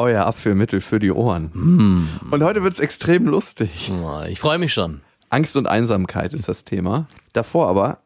[0.00, 1.50] Euer Abführmittel für die Ohren.
[1.52, 2.08] Hm.
[2.30, 3.92] Und heute wird es extrem lustig.
[4.28, 5.02] Ich freue mich schon.
[5.28, 7.06] Angst und Einsamkeit ist das Thema.
[7.34, 7.98] Davor aber,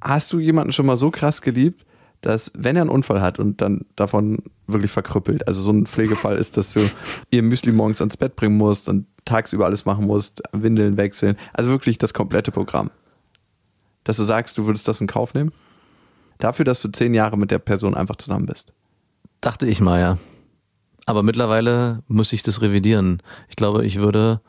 [0.00, 1.84] hast du jemanden schon mal so krass geliebt,
[2.20, 6.36] dass wenn er einen Unfall hat und dann davon wirklich verkrüppelt, also so ein Pflegefall
[6.36, 6.88] ist, dass du
[7.30, 11.68] ihr Müsli morgens ans Bett bringen musst und tagsüber alles machen musst, Windeln wechseln, also
[11.68, 12.90] wirklich das komplette Programm.
[14.04, 15.52] Dass du sagst, du würdest das in Kauf nehmen?
[16.38, 18.72] Dafür, dass du zehn Jahre mit der Person einfach zusammen bist.
[19.40, 20.18] Dachte ich mal, ja.
[21.06, 23.22] Aber mittlerweile muss ich das revidieren.
[23.48, 24.40] Ich glaube, ich würde.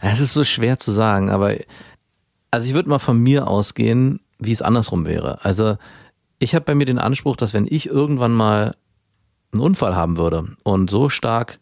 [0.00, 1.56] Es ist so schwer zu sagen, aber
[2.50, 5.44] also ich würde mal von mir ausgehen, wie es andersrum wäre.
[5.44, 5.76] Also
[6.38, 8.76] ich habe bei mir den Anspruch, dass wenn ich irgendwann mal
[9.52, 11.58] einen Unfall haben würde und so stark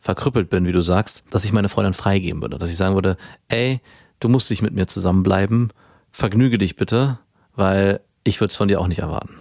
[0.00, 2.58] verkrüppelt bin, wie du sagst, dass ich meine Freundin freigeben würde.
[2.58, 3.16] Dass ich sagen würde,
[3.48, 3.80] ey,
[4.20, 5.72] du musst dich mit mir zusammenbleiben,
[6.10, 7.18] vergnüge dich bitte,
[7.54, 9.34] weil ich würde es von dir auch nicht erwarten.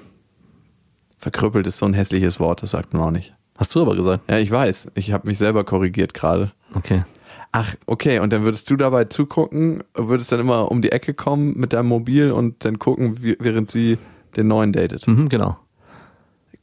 [1.17, 3.33] Verkrüppelt ist so ein hässliches Wort, das sagt man auch nicht.
[3.59, 4.23] Hast du aber gesagt.
[4.29, 4.91] Ja, ich weiß.
[4.95, 6.51] Ich habe mich selber korrigiert gerade.
[6.73, 7.03] Okay.
[7.51, 8.19] Ach, okay.
[8.19, 11.87] Und dann würdest du dabei zugucken, würdest dann immer um die Ecke kommen mit deinem
[11.87, 13.97] Mobil und dann gucken, während sie
[14.37, 15.07] den neuen datet.
[15.07, 15.57] Mhm, genau.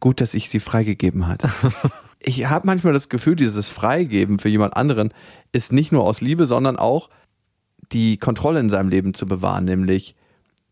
[0.00, 1.44] Gut, dass ich sie freigegeben hat.
[2.18, 5.12] ich habe manchmal das Gefühl, dieses Freigeben für jemand anderen
[5.52, 7.10] ist nicht nur aus Liebe, sondern auch
[7.92, 10.14] die Kontrolle in seinem Leben zu bewahren, nämlich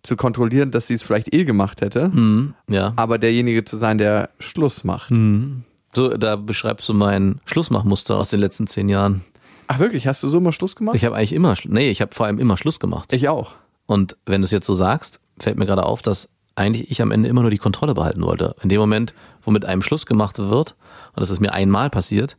[0.03, 2.93] zu kontrollieren, dass sie es vielleicht eh gemacht hätte, Mhm, ja.
[2.97, 5.11] aber derjenige zu sein, der Schluss macht.
[5.11, 5.65] Mhm.
[5.95, 9.25] So, da beschreibst du mein Schlussmachmuster aus den letzten zehn Jahren.
[9.69, 10.97] Ach wirklich, hast du so mal Schluss gemacht?
[10.97, 13.13] Ich habe eigentlich immer, nee, ich habe vor allem immer Schluss gemacht.
[13.13, 13.55] ich auch.
[13.87, 17.11] Und wenn du es jetzt so sagst, fällt mir gerade auf, dass eigentlich ich am
[17.11, 18.55] Ende immer nur die Kontrolle behalten wollte.
[18.63, 20.77] In dem Moment, wo mit einem Schluss gemacht wird,
[21.15, 22.37] und das ist mir einmal passiert,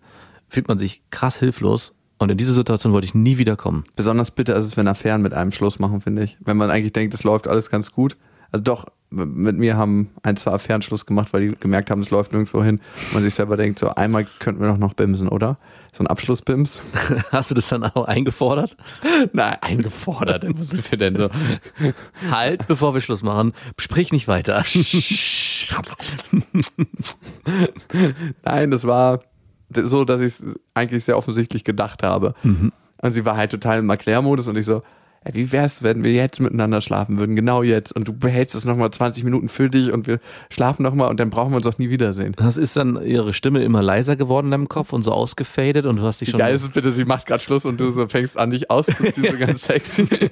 [0.50, 1.94] fühlt man sich krass hilflos.
[2.18, 3.84] Und in diese Situation wollte ich nie wieder kommen.
[3.96, 6.38] Besonders bitter ist es, wenn Affären mit einem Schluss machen, finde ich.
[6.40, 8.16] Wenn man eigentlich denkt, es läuft alles ganz gut.
[8.52, 12.10] Also doch, mit mir haben ein, zwei Affären Schluss gemacht, weil die gemerkt haben, es
[12.10, 12.82] läuft nirgendwo hin.
[13.08, 15.58] Und man sich selber denkt, so einmal könnten wir doch noch bimsen, oder?
[15.94, 16.82] So ein Abschlussbims.
[17.32, 18.76] Hast du das dann auch eingefordert?
[19.34, 20.46] Nein, Eingefordert?
[20.60, 21.30] Was sind wir denn so?
[22.30, 23.54] Halt, bevor wir Schluss machen.
[23.80, 24.66] Sprich nicht weiter.
[28.44, 29.22] Nein, das war
[29.70, 32.36] so, dass ich es eigentlich sehr offensichtlich gedacht habe.
[32.44, 34.84] Und sie war halt total im Erklärmodus und ich so,
[35.26, 37.92] ey, wie wär's, wenn wir jetzt miteinander schlafen würden, genau jetzt.
[37.92, 40.20] Und du behältst es nochmal 20 Minuten für dich und wir
[40.50, 42.34] schlafen nochmal und dann brauchen wir uns auch nie wiedersehen.
[42.38, 45.98] Das ist dann ihre Stimme immer leiser geworden in deinem Kopf und so ausgefadet und
[45.98, 46.40] du hast dich Wie schon.
[46.40, 49.32] geil ist es bitte, sie macht gerade Schluss und du so fängst an, dich auszuziehen,
[49.32, 50.08] so ganz sexy.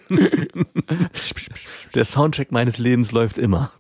[1.96, 3.72] Der Soundtrack meines Lebens läuft immer.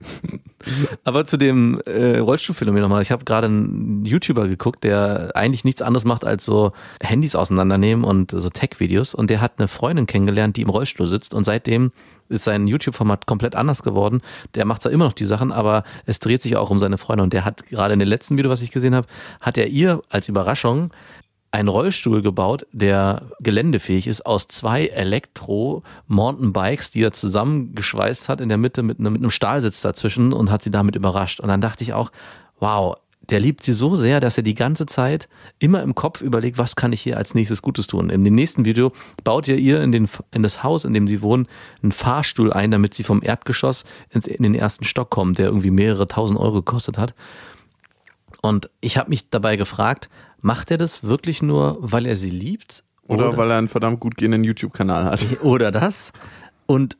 [1.03, 3.01] Aber zu dem äh, Rollstuhlphänomen nochmal.
[3.01, 8.05] Ich habe gerade einen YouTuber geguckt, der eigentlich nichts anderes macht, als so Handys auseinandernehmen
[8.05, 9.13] und so Tech-Videos.
[9.13, 11.33] Und der hat eine Freundin kennengelernt, die im Rollstuhl sitzt.
[11.33, 11.91] Und seitdem
[12.29, 14.21] ist sein YouTube-Format komplett anders geworden.
[14.55, 17.25] Der macht zwar immer noch die Sachen, aber es dreht sich auch um seine Freundin.
[17.25, 19.07] Und der hat gerade in dem letzten Video, was ich gesehen habe,
[19.41, 20.91] hat er ihr als Überraschung
[21.51, 28.57] einen Rollstuhl gebaut, der geländefähig ist aus zwei Elektro-Mountainbikes, die er zusammengeschweißt hat in der
[28.57, 31.39] Mitte mit einem Stahlsitz dazwischen und hat sie damit überrascht.
[31.39, 32.11] Und dann dachte ich auch,
[32.59, 32.97] wow,
[33.29, 35.29] der liebt sie so sehr, dass er die ganze Zeit
[35.59, 38.09] immer im Kopf überlegt, was kann ich hier als nächstes Gutes tun.
[38.09, 38.91] In dem nächsten Video
[39.23, 41.47] baut er ihr in, den, in das Haus, in dem sie wohnen,
[41.81, 46.07] einen Fahrstuhl ein, damit sie vom Erdgeschoss in den ersten Stock kommt, der irgendwie mehrere
[46.07, 47.13] tausend Euro gekostet hat.
[48.41, 50.09] Und ich habe mich dabei gefragt,
[50.41, 52.83] macht er das wirklich nur, weil er sie liebt?
[53.07, 55.25] Oder weil er einen verdammt gut gehenden YouTube-Kanal hat.
[55.41, 56.11] oder das?
[56.65, 56.97] Und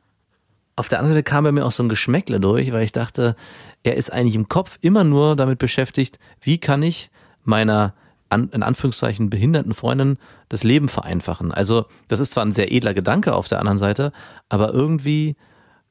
[0.76, 3.36] auf der anderen Seite kam bei mir auch so ein Geschmäckle durch, weil ich dachte,
[3.82, 7.10] er ist eigentlich im Kopf immer nur damit beschäftigt, wie kann ich
[7.44, 7.94] meiner
[8.30, 10.18] in Anführungszeichen behinderten Freundin
[10.48, 11.52] das Leben vereinfachen.
[11.52, 14.12] Also das ist zwar ein sehr edler Gedanke auf der anderen Seite,
[14.48, 15.36] aber irgendwie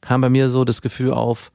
[0.02, 1.54] kam bei mir so das Gefühl auf,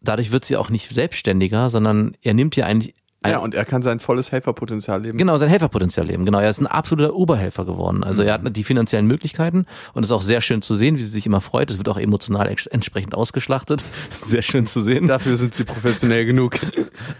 [0.00, 2.94] dadurch wird sie auch nicht selbstständiger, sondern er nimmt ihr eigentlich
[3.26, 5.18] Ja, und er kann sein volles Helferpotenzial leben.
[5.18, 6.24] Genau, sein Helferpotenzial leben.
[6.24, 8.02] Genau, er ist ein absoluter Oberhelfer geworden.
[8.02, 11.02] Also er hat die finanziellen Möglichkeiten und es ist auch sehr schön zu sehen, wie
[11.02, 11.70] sie sich immer freut.
[11.70, 13.84] Es wird auch emotional entsprechend ausgeschlachtet.
[14.10, 15.06] Sehr schön zu sehen.
[15.06, 16.58] Dafür sind sie professionell genug.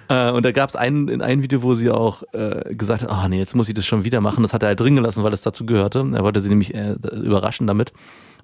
[0.08, 3.10] Äh, und da gab es ein, in einem Video, wo sie auch äh, gesagt hat,
[3.10, 4.42] ah nee, jetzt muss ich das schon wieder machen.
[4.42, 6.00] Das hat er halt drin gelassen, weil es dazu gehörte.
[6.14, 7.92] Er wollte sie nämlich äh, überraschen damit.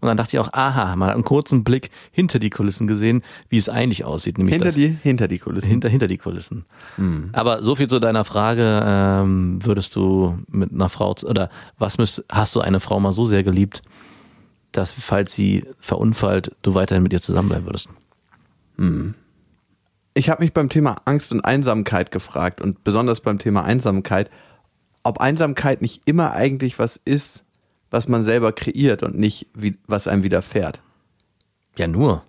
[0.00, 3.58] Und dann dachte ich auch, aha, mal einen kurzen Blick hinter die Kulissen gesehen, wie
[3.58, 4.38] es eigentlich aussieht.
[4.38, 5.68] Nämlich Hinter das- die, hinter die Kulissen.
[5.70, 6.64] hinter, hinter die Kulissen.
[7.32, 12.24] Aber so viel zu deiner Frage, ähm, würdest du mit einer Frau, oder was müsst,
[12.30, 13.82] hast du eine Frau mal so sehr geliebt,
[14.72, 17.88] dass falls sie verunfallt, du weiterhin mit ihr zusammenbleiben würdest?
[20.14, 24.30] Ich habe mich beim Thema Angst und Einsamkeit gefragt und besonders beim Thema Einsamkeit,
[25.02, 27.44] ob Einsamkeit nicht immer eigentlich was ist,
[27.90, 30.80] was man selber kreiert und nicht, wie, was einem widerfährt.
[31.76, 32.24] Ja, nur.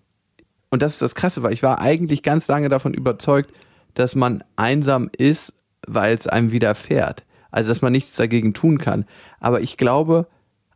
[0.70, 3.52] Und das ist das Krasse, weil ich war eigentlich ganz lange davon überzeugt,
[3.94, 5.54] dass man einsam ist,
[5.88, 7.24] weil es einem widerfährt.
[7.52, 9.06] Also, dass man nichts dagegen tun kann.
[9.40, 10.28] Aber ich glaube,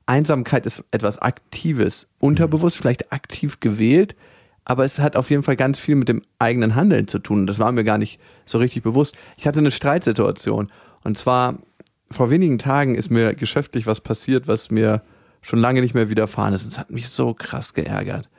[0.05, 4.15] Einsamkeit ist etwas Aktives, unterbewusst, vielleicht aktiv gewählt,
[4.63, 7.47] aber es hat auf jeden Fall ganz viel mit dem eigenen Handeln zu tun.
[7.47, 9.17] Das war mir gar nicht so richtig bewusst.
[9.37, 10.71] Ich hatte eine Streitsituation.
[11.03, 11.57] Und zwar
[12.11, 15.01] vor wenigen Tagen ist mir geschäftlich was passiert, was mir
[15.41, 16.63] schon lange nicht mehr widerfahren ist.
[16.63, 18.29] Und es hat mich so krass geärgert.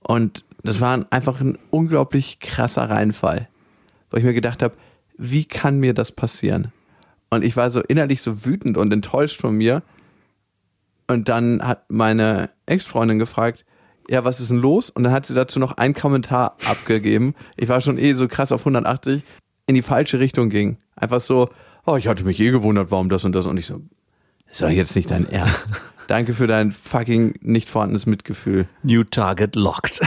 [0.00, 3.48] Und das war einfach ein unglaublich krasser Reinfall,
[4.10, 4.74] wo ich mir gedacht habe,
[5.18, 6.72] wie kann mir das passieren?
[7.30, 9.82] Und ich war so innerlich so wütend und enttäuscht von mir.
[11.06, 13.64] Und dann hat meine Ex-Freundin gefragt,
[14.08, 14.90] ja, was ist denn los?
[14.90, 17.34] Und dann hat sie dazu noch einen Kommentar abgegeben.
[17.56, 19.22] Ich war schon eh so krass auf 180,
[19.66, 20.78] in die falsche Richtung ging.
[20.96, 21.48] Einfach so,
[21.86, 23.46] oh, ich hatte mich eh gewundert, warum das und das.
[23.46, 23.80] Und ich so,
[24.50, 25.68] ist doch jetzt nicht dein Ernst.
[26.06, 28.68] Danke für dein fucking nicht vorhandenes Mitgefühl.
[28.82, 30.00] New Target locked.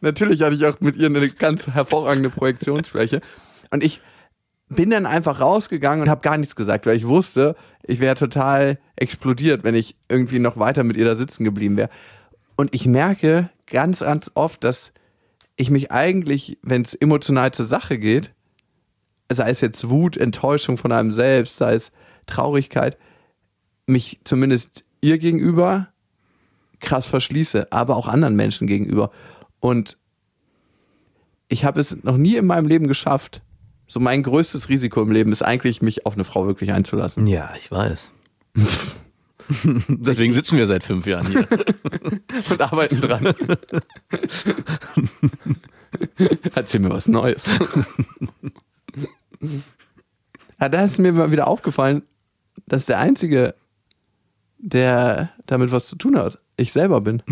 [0.00, 3.20] Natürlich hatte ich auch mit ihr eine ganz hervorragende Projektionsfläche.
[3.70, 4.00] Und ich
[4.70, 8.78] bin dann einfach rausgegangen und habe gar nichts gesagt, weil ich wusste, ich wäre total
[8.96, 11.90] explodiert, wenn ich irgendwie noch weiter mit ihr da sitzen geblieben wäre.
[12.56, 14.92] Und ich merke ganz, ganz oft, dass
[15.58, 18.32] ich mich eigentlich, wenn es emotional zur Sache geht,
[19.30, 21.92] sei es jetzt Wut, Enttäuschung von einem selbst, sei es
[22.26, 22.96] Traurigkeit,
[23.86, 25.88] mich zumindest ihr gegenüber
[26.80, 29.10] krass verschließe, aber auch anderen Menschen gegenüber.
[29.58, 29.98] Und
[31.48, 33.42] ich habe es noch nie in meinem Leben geschafft.
[33.88, 37.26] So mein größtes Risiko im Leben ist eigentlich, mich auf eine Frau wirklich einzulassen.
[37.26, 38.12] Ja, ich weiß.
[39.88, 41.48] Deswegen sitzen wir seit fünf Jahren hier.
[42.50, 43.34] Und arbeiten dran.
[46.54, 47.46] Erzähl mir was Neues.
[50.60, 52.02] ja, da ist mir mal wieder aufgefallen,
[52.66, 53.54] dass der Einzige,
[54.58, 57.22] der damit was zu tun hat, ich selber bin.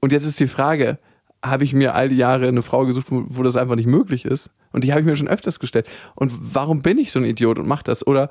[0.00, 0.98] Und jetzt ist die Frage,
[1.44, 4.24] habe ich mir all die Jahre eine Frau gesucht, wo, wo das einfach nicht möglich
[4.24, 4.50] ist?
[4.72, 5.86] Und die habe ich mir schon öfters gestellt.
[6.14, 8.06] Und warum bin ich so ein Idiot und mache das?
[8.06, 8.30] Oder,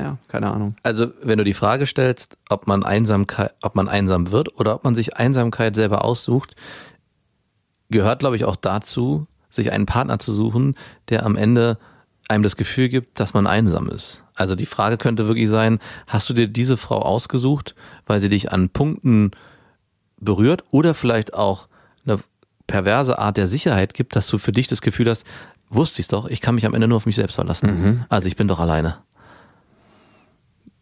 [0.00, 0.76] ja, keine Ahnung.
[0.82, 4.84] Also, wenn du die Frage stellst, ob man Einsamkeit, ob man einsam wird oder ob
[4.84, 6.54] man sich Einsamkeit selber aussucht,
[7.90, 10.76] gehört, glaube ich, auch dazu, sich einen Partner zu suchen,
[11.08, 11.78] der am Ende
[12.28, 14.22] einem das Gefühl gibt, dass man einsam ist.
[14.34, 17.74] Also die Frage könnte wirklich sein, hast du dir diese Frau ausgesucht,
[18.06, 19.32] weil sie dich an Punkten
[20.20, 21.68] berührt oder vielleicht auch
[22.04, 22.18] eine
[22.66, 25.26] perverse Art der Sicherheit gibt, dass du für dich das Gefühl hast,
[25.70, 28.04] wusste ich's doch, ich kann mich am Ende nur auf mich selbst verlassen.
[28.08, 28.98] Also ich bin doch alleine.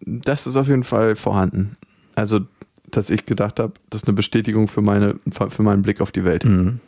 [0.06, 1.76] Das ist auf jeden Fall vorhanden.
[2.14, 2.40] Also,
[2.90, 6.24] dass ich gedacht habe, das ist eine Bestätigung für, meine, für meinen Blick auf die
[6.24, 6.44] Welt.
[6.44, 6.80] Mhm.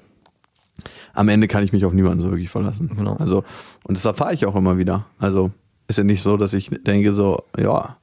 [1.13, 2.93] Am Ende kann ich mich auf niemanden so wirklich verlassen.
[2.97, 3.15] Genau.
[3.17, 3.45] Also,
[3.83, 5.07] und das erfahre ich auch immer wieder.
[5.19, 5.51] Also,
[5.89, 7.97] ist ja nicht so, dass ich denke, so, ja,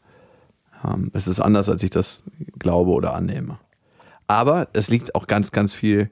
[0.84, 2.24] ähm, es ist anders, als ich das
[2.60, 3.58] glaube oder annehme.
[4.28, 6.10] Aber es liegt auch ganz, ganz viel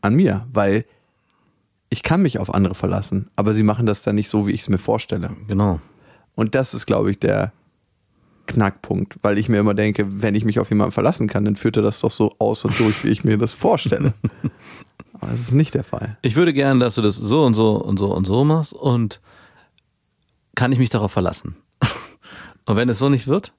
[0.00, 0.86] an mir, weil
[1.90, 4.62] ich kann mich auf andere verlassen, aber sie machen das dann nicht so, wie ich
[4.62, 5.30] es mir vorstelle.
[5.48, 5.80] Genau.
[6.36, 7.52] Und das ist, glaube ich, der
[8.50, 11.76] Knackpunkt, weil ich mir immer denke, wenn ich mich auf jemanden verlassen kann, dann führt
[11.76, 14.12] er das doch so aus und durch, wie ich mir das vorstelle.
[15.14, 16.16] Aber das ist nicht der Fall.
[16.22, 19.20] Ich würde gerne, dass du das so und so und so und so machst und
[20.54, 21.56] kann ich mich darauf verlassen.
[22.66, 23.52] Und wenn es so nicht wird,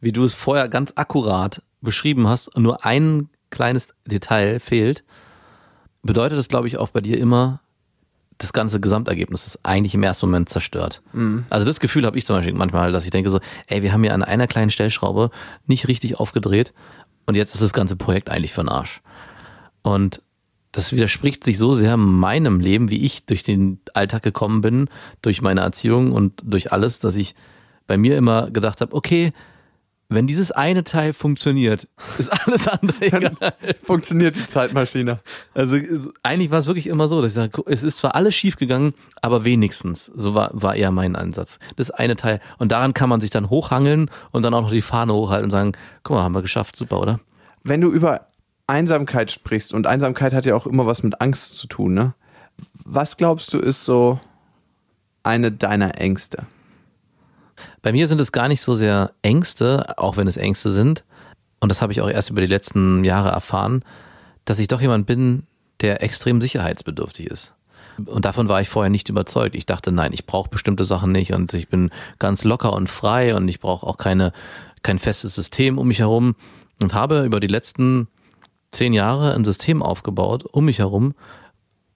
[0.00, 5.04] wie du es vorher ganz akkurat beschrieben hast und nur ein kleines Detail fehlt,
[6.02, 7.60] bedeutet das, glaube ich, auch bei dir immer,
[8.40, 11.02] das ganze Gesamtergebnis ist eigentlich im ersten Moment zerstört.
[11.50, 14.02] Also das Gefühl habe ich zum Beispiel manchmal, dass ich denke so, ey, wir haben
[14.02, 15.30] hier an einer kleinen Stellschraube
[15.66, 16.72] nicht richtig aufgedreht
[17.26, 19.02] und jetzt ist das ganze Projekt eigentlich für den Arsch.
[19.82, 20.22] Und
[20.72, 24.88] das widerspricht sich so sehr meinem Leben, wie ich durch den Alltag gekommen bin,
[25.20, 27.34] durch meine Erziehung und durch alles, dass ich
[27.86, 29.32] bei mir immer gedacht habe, okay,
[30.10, 31.86] wenn dieses eine Teil funktioniert,
[32.18, 33.54] ist alles andere egal.
[33.82, 35.20] Funktioniert die Zeitmaschine.
[35.54, 35.76] Also
[36.24, 38.92] eigentlich war es wirklich immer so, dass ich sage, es ist zwar alles schief gegangen,
[39.22, 40.06] aber wenigstens.
[40.06, 41.60] So war, war eher mein Ansatz.
[41.76, 42.40] Das eine Teil.
[42.58, 45.50] Und daran kann man sich dann hochhangeln und dann auch noch die Fahne hochhalten und
[45.50, 47.20] sagen, guck mal, haben wir geschafft, super, oder?
[47.62, 48.26] Wenn du über
[48.66, 52.14] Einsamkeit sprichst, und Einsamkeit hat ja auch immer was mit Angst zu tun, ne?
[52.84, 54.20] Was glaubst du, ist so
[55.22, 56.46] eine deiner Ängste?
[57.82, 61.04] Bei mir sind es gar nicht so sehr Ängste, auch wenn es Ängste sind.
[61.60, 63.84] Und das habe ich auch erst über die letzten Jahre erfahren,
[64.44, 65.44] dass ich doch jemand bin,
[65.80, 67.54] der extrem sicherheitsbedürftig ist.
[68.06, 69.54] Und davon war ich vorher nicht überzeugt.
[69.54, 73.34] Ich dachte, nein, ich brauche bestimmte Sachen nicht und ich bin ganz locker und frei
[73.34, 74.32] und ich brauche auch keine,
[74.82, 76.34] kein festes System um mich herum
[76.82, 78.08] und habe über die letzten
[78.70, 81.14] zehn Jahre ein System aufgebaut um mich herum,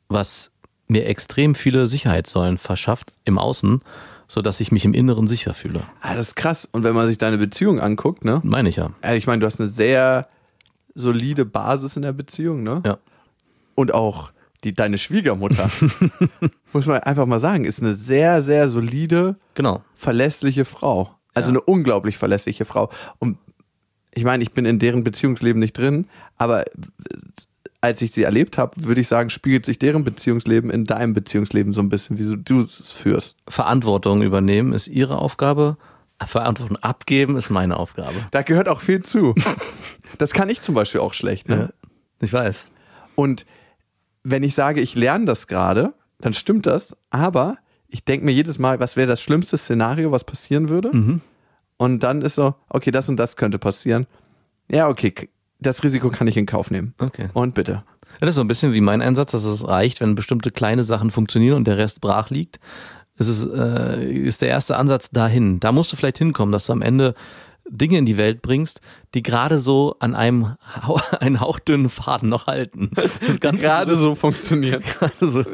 [0.08, 0.50] was
[0.88, 3.80] mir extrem viele Sicherheitssäulen verschafft im Außen,
[4.28, 5.82] so dass ich mich im Inneren sicher fühle.
[6.00, 6.68] Ah, das ist krass.
[6.70, 8.40] Und wenn man sich deine Beziehung anguckt, ne?
[8.44, 8.90] Meine ich ja.
[9.02, 10.28] Also ich meine, du hast eine sehr
[10.94, 12.82] solide Basis in der Beziehung, ne?
[12.86, 12.98] Ja.
[13.74, 14.30] Und auch
[14.62, 15.70] die, deine Schwiegermutter,
[16.72, 19.82] muss man einfach mal sagen, ist eine sehr, sehr solide, Genau.
[19.94, 21.10] verlässliche Frau.
[21.34, 21.58] Also Ja.
[21.58, 22.90] eine unglaublich verlässliche Frau.
[23.18, 23.38] Und
[24.14, 26.06] ich meine, ich bin in deren Beziehungsleben nicht drin,
[26.38, 26.64] aber
[27.84, 31.74] als ich sie erlebt habe, würde ich sagen, spiegelt sich deren Beziehungsleben in deinem Beziehungsleben
[31.74, 33.36] so ein bisschen, wie du es führst.
[33.46, 35.76] Verantwortung übernehmen ist ihre Aufgabe.
[36.24, 38.14] Verantwortung abgeben ist meine Aufgabe.
[38.30, 39.34] Da gehört auch viel zu.
[40.18, 41.48] Das kann ich zum Beispiel auch schlecht.
[41.48, 41.74] Ne?
[42.20, 42.56] Ich weiß.
[43.16, 43.46] Und
[44.22, 48.60] wenn ich sage, ich lerne das gerade, dann stimmt das, aber ich denke mir jedes
[48.60, 50.90] Mal, was wäre das schlimmste Szenario, was passieren würde?
[51.78, 54.06] Und dann ist so, okay, das und das könnte passieren.
[54.70, 55.12] Ja, okay,
[55.60, 56.94] das Risiko kann ich in Kauf nehmen.
[56.98, 57.28] Okay.
[57.32, 57.84] Und bitte.
[58.20, 61.10] Das ist so ein bisschen wie mein Einsatz, dass es reicht, wenn bestimmte kleine Sachen
[61.10, 62.60] funktionieren und der Rest brach liegt.
[63.16, 65.60] Es ist, äh, ist der erste Ansatz dahin.
[65.60, 67.14] Da musst du vielleicht hinkommen, dass du am Ende
[67.66, 68.80] Dinge in die Welt bringst,
[69.14, 70.56] die gerade so an einem
[71.20, 72.90] einen hauchdünnen Faden noch halten.
[73.26, 74.84] Das Ganze Gerade so funktioniert.
[74.98, 75.44] gerade so.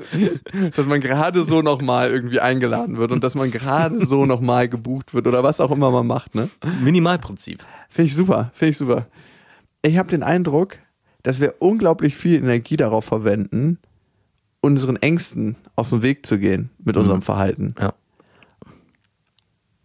[0.74, 5.14] Dass man gerade so nochmal irgendwie eingeladen wird und dass man gerade so nochmal gebucht
[5.14, 6.50] wird oder was auch immer man macht, ne?
[6.82, 7.64] Minimalprinzip.
[7.88, 9.06] Finde ich super, finde ich super.
[9.82, 10.78] Ich habe den Eindruck,
[11.22, 13.78] dass wir unglaublich viel Energie darauf verwenden,
[14.60, 17.74] unseren Ängsten aus dem Weg zu gehen mit unserem Verhalten.
[17.78, 17.94] Ja.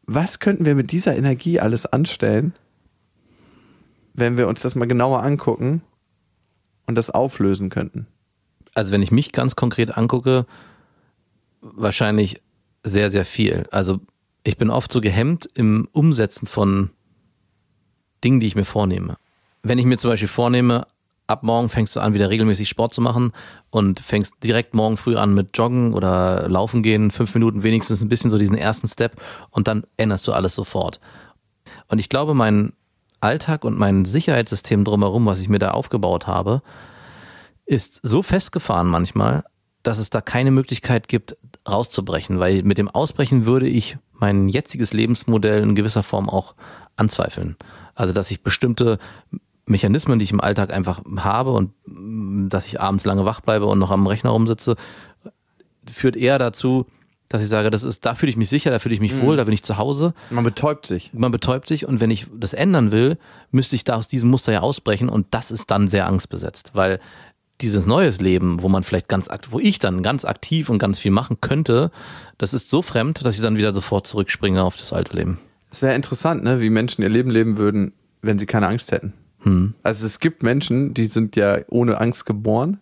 [0.06, 2.54] Was könnten wir mit dieser Energie alles anstellen,
[4.14, 5.82] wenn wir uns das mal genauer angucken
[6.86, 8.08] und das auflösen könnten?
[8.74, 10.46] Also wenn ich mich ganz konkret angucke,
[11.62, 12.42] wahrscheinlich
[12.84, 13.66] sehr, sehr viel.
[13.72, 14.00] Also
[14.44, 16.92] ich bin oft so gehemmt im Umsetzen von
[18.24, 19.18] Dingen, die ich mir vornehme.
[19.68, 20.86] Wenn ich mir zum Beispiel vornehme,
[21.26, 23.34] ab morgen fängst du an, wieder regelmäßig Sport zu machen
[23.72, 28.08] und fängst direkt morgen früh an mit Joggen oder Laufen gehen, fünf Minuten wenigstens ein
[28.08, 29.20] bisschen so diesen ersten Step
[29.50, 31.00] und dann änderst du alles sofort.
[31.88, 32.74] Und ich glaube, mein
[33.22, 36.62] Alltag und mein Sicherheitssystem drumherum, was ich mir da aufgebaut habe,
[37.66, 39.46] ist so festgefahren manchmal,
[39.82, 44.94] dass es da keine Möglichkeit gibt, rauszubrechen, weil mit dem Ausbrechen würde ich mein jetziges
[44.94, 46.54] Lebensmodell in gewisser Form auch
[46.98, 47.56] anzweifeln.
[47.96, 49.00] Also, dass ich bestimmte
[49.66, 53.66] Mechanismen, die ich im Alltag einfach habe und mm, dass ich abends lange wach bleibe
[53.66, 54.76] und noch am Rechner rumsitze,
[55.92, 56.86] führt eher dazu,
[57.30, 59.36] dass ich sage, das ist, da fühle ich mich sicher, da fühle ich mich wohl,
[59.36, 61.12] da bin ich zu Hause Man betäubt sich.
[61.14, 63.18] man betäubt sich und wenn ich das ändern will,
[63.52, 67.00] müsste ich da aus diesem Muster ja ausbrechen und das ist dann sehr angstbesetzt, weil
[67.62, 71.12] dieses neues Leben, wo man vielleicht ganz wo ich dann ganz aktiv und ganz viel
[71.12, 71.90] machen könnte,
[72.38, 75.40] das ist so fremd, dass ich dann wieder sofort zurückspringe auf das alte Leben.
[75.72, 79.14] Es wäre interessant, ne, wie Menschen ihr Leben leben würden, wenn sie keine Angst hätten.
[79.84, 82.80] Also es gibt Menschen, die sind ja ohne Angst geboren.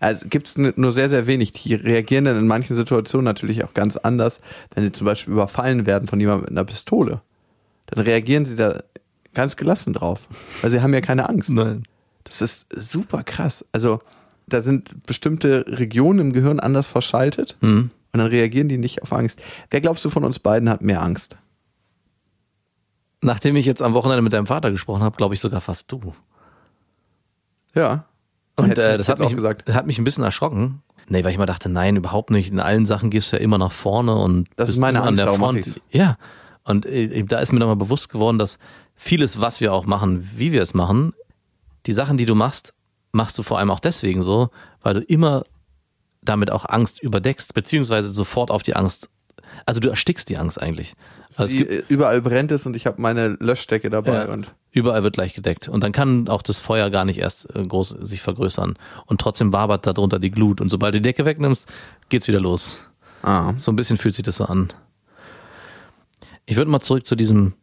[0.00, 1.52] Also gibt es nur sehr, sehr wenig.
[1.52, 4.40] Die reagieren dann in manchen Situationen natürlich auch ganz anders,
[4.74, 7.20] wenn sie zum Beispiel überfallen werden von jemandem mit einer Pistole.
[7.86, 8.82] Dann reagieren sie da
[9.34, 10.26] ganz gelassen drauf,
[10.62, 11.50] weil sie haben ja keine Angst.
[11.50, 11.84] Nein.
[12.24, 13.64] Das ist super krass.
[13.72, 14.00] Also
[14.48, 17.90] da sind bestimmte Regionen im Gehirn anders verschaltet Hm.
[18.12, 19.40] und dann reagieren die nicht auf Angst.
[19.70, 21.36] Wer glaubst du von uns beiden hat mehr Angst?
[23.22, 26.14] Nachdem ich jetzt am Wochenende mit deinem Vater gesprochen habe, glaube ich sogar fast du.
[27.74, 28.04] Ja.
[28.56, 30.82] Und äh, das hat ich mich, hat mich ein bisschen erschrocken.
[31.08, 32.50] Nee, weil ich mal dachte, nein, überhaupt nicht.
[32.50, 35.08] In allen Sachen gehst du ja immer nach vorne und Das bist ist meine immer
[35.08, 35.80] an Angst, der Front.
[35.90, 36.18] Ja.
[36.64, 38.58] Und äh, da ist mir nochmal bewusst geworden, dass
[38.94, 41.14] vieles, was wir auch machen, wie wir es machen,
[41.86, 42.74] die Sachen, die du machst,
[43.12, 44.50] machst du vor allem auch deswegen so,
[44.82, 45.44] weil du immer
[46.22, 49.08] damit auch Angst überdeckst, beziehungsweise sofort auf die Angst,
[49.66, 50.94] also du erstickst die Angst eigentlich.
[51.36, 55.02] Also Die, äh, überall brennt es und ich habe meine Löschdecke dabei ja, und überall
[55.02, 55.68] wird gleich gedeckt.
[55.68, 58.76] Und dann kann auch das Feuer gar nicht erst äh, groß sich vergrößern.
[59.06, 60.60] Und trotzdem wabert darunter die Glut.
[60.60, 61.68] Und sobald du die Decke wegnimmst,
[62.08, 62.80] geht's wieder los.
[63.22, 64.72] ah, So ein bisschen fühlt sich das so an.
[66.46, 67.54] Ich würde mal zurück zu diesem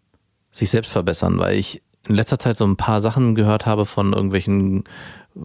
[0.52, 4.14] sich selbst verbessern, weil ich in letzter Zeit so ein paar Sachen gehört habe von
[4.14, 4.86] irgendwelchen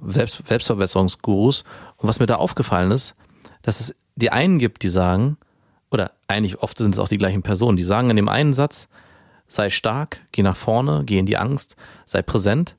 [0.06, 1.64] Selbst Selbstverbesserungsgurus.
[1.96, 3.14] Und was mir da aufgefallen ist,
[3.62, 5.37] dass es die einen gibt, die sagen,
[5.92, 8.88] oder eigentlich oft sind es auch die gleichen Personen, die sagen in dem einen Satz,
[9.49, 12.76] sei stark, geh nach vorne, geh in die Angst, sei präsent,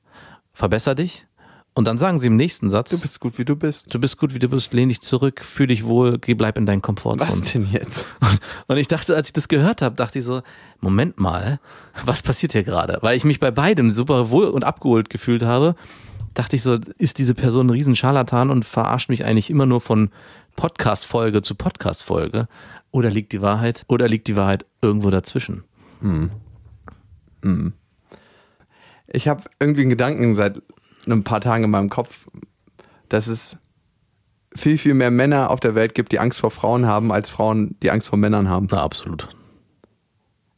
[0.52, 1.26] verbesser dich.
[1.76, 3.92] Und dann sagen sie im nächsten Satz, Du bist gut, wie du bist.
[3.92, 6.66] du bist gut, wie du bist, lehn dich zurück, fühl dich wohl, geh, bleib in
[6.66, 7.28] deinen Komfortzone.
[7.28, 8.06] Was denn jetzt?
[8.68, 10.42] Und ich dachte, als ich das gehört habe, dachte ich so,
[10.80, 11.58] Moment mal,
[12.04, 12.98] was passiert hier gerade?
[13.00, 15.74] Weil ich mich bei beidem super wohl und abgeholt gefühlt habe,
[16.34, 20.10] dachte ich so, ist diese Person ein Riesenscharlatan und verarscht mich eigentlich immer nur von
[20.56, 22.48] Podcast-Folge zu Podcast-Folge?
[22.90, 25.64] Oder liegt die Wahrheit, oder liegt die Wahrheit irgendwo dazwischen?
[29.08, 30.62] Ich habe irgendwie einen Gedanken seit
[31.06, 32.26] ein paar Tagen in meinem Kopf,
[33.08, 33.56] dass es
[34.54, 37.76] viel, viel mehr Männer auf der Welt gibt, die Angst vor Frauen haben, als Frauen,
[37.82, 38.68] die Angst vor Männern haben.
[38.70, 39.28] Na, absolut.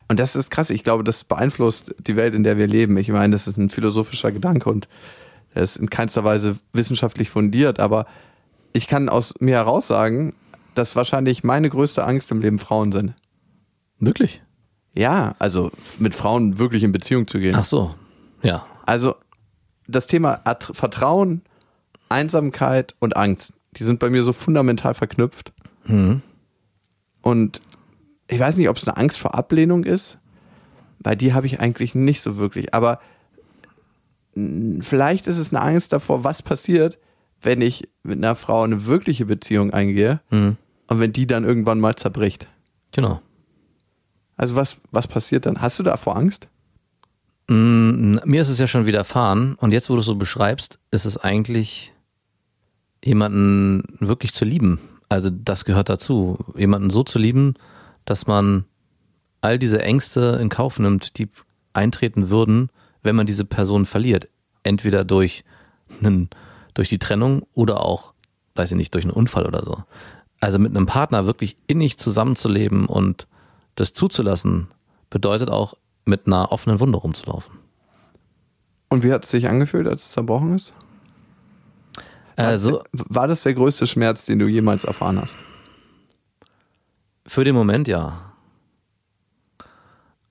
[0.09, 0.71] Und das ist krass.
[0.71, 2.97] Ich glaube, das beeinflusst die Welt, in der wir leben.
[2.99, 4.89] Ich meine, das ist ein philosophischer Gedanke und
[5.55, 8.07] er ist in keinster Weise wissenschaftlich fundiert, aber
[8.77, 10.35] ich kann aus mir heraus sagen,
[10.75, 13.15] dass wahrscheinlich meine größte Angst im Leben Frauen sind.
[13.99, 14.43] Wirklich?
[14.95, 17.55] Ja, also mit Frauen wirklich in Beziehung zu gehen.
[17.57, 17.95] Ach so,
[18.43, 18.67] ja.
[18.85, 19.15] Also
[19.89, 21.43] das Thema At Vertrauen,
[22.09, 25.53] Einsamkeit und Angst, die sind bei mir so fundamental verknüpft.
[25.87, 26.23] Mhm.
[27.23, 27.61] Und
[28.29, 30.19] ich weiß nicht, ob es eine Angst vor Ablehnung ist,
[30.99, 32.75] weil die habe ich eigentlich nicht so wirklich.
[32.75, 33.01] Aber
[34.35, 36.99] vielleicht ist es eine Angst davor, was passiert,
[37.43, 40.57] wenn ich mit einer Frau eine wirkliche Beziehung eingehe Mhm.
[40.89, 42.47] und wenn die dann irgendwann mal zerbricht.
[42.93, 43.21] Genau.
[44.37, 45.61] Also was, was passiert dann?
[45.63, 46.49] Hast du davor Angst?
[47.49, 51.05] Mm, mir ist es ja schon widerfahren und jetzt, wo du es so beschreibst, ist
[51.05, 51.93] es eigentlich
[53.05, 54.81] jemanden wirklich zu lieben.
[55.09, 57.55] Also das gehört dazu, jemanden so zu lieben,
[58.05, 58.65] dass man
[59.41, 61.29] all diese Ängste in Kauf nimmt, die
[61.73, 62.71] eintreten würden,
[63.03, 64.29] wenn man diese Person verliert.
[64.65, 65.45] Entweder durch
[66.03, 66.29] einen,
[66.77, 68.13] durch die Trennung oder auch,
[68.55, 69.83] weiß ich nicht, durch einen Unfall oder so.
[70.41, 73.27] Also mit einem Partner wirklich innig zusammenzuleben und
[73.75, 74.69] das zuzulassen,
[75.11, 77.59] bedeutet auch mit einer offenen Wunde rumzulaufen.
[78.89, 80.73] Und wie hat es sich angefühlt, als es zerbrochen ist?
[82.37, 85.39] Also War das der größte Schmerz, den du jemals erfahren hast?
[87.27, 88.33] für den Moment ja.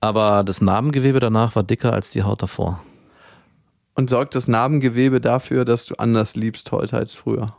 [0.00, 2.82] Aber das Narbengewebe danach war dicker als die Haut davor.
[3.96, 7.56] Und sorgt das Narbengewebe dafür, dass du anders liebst heute als früher?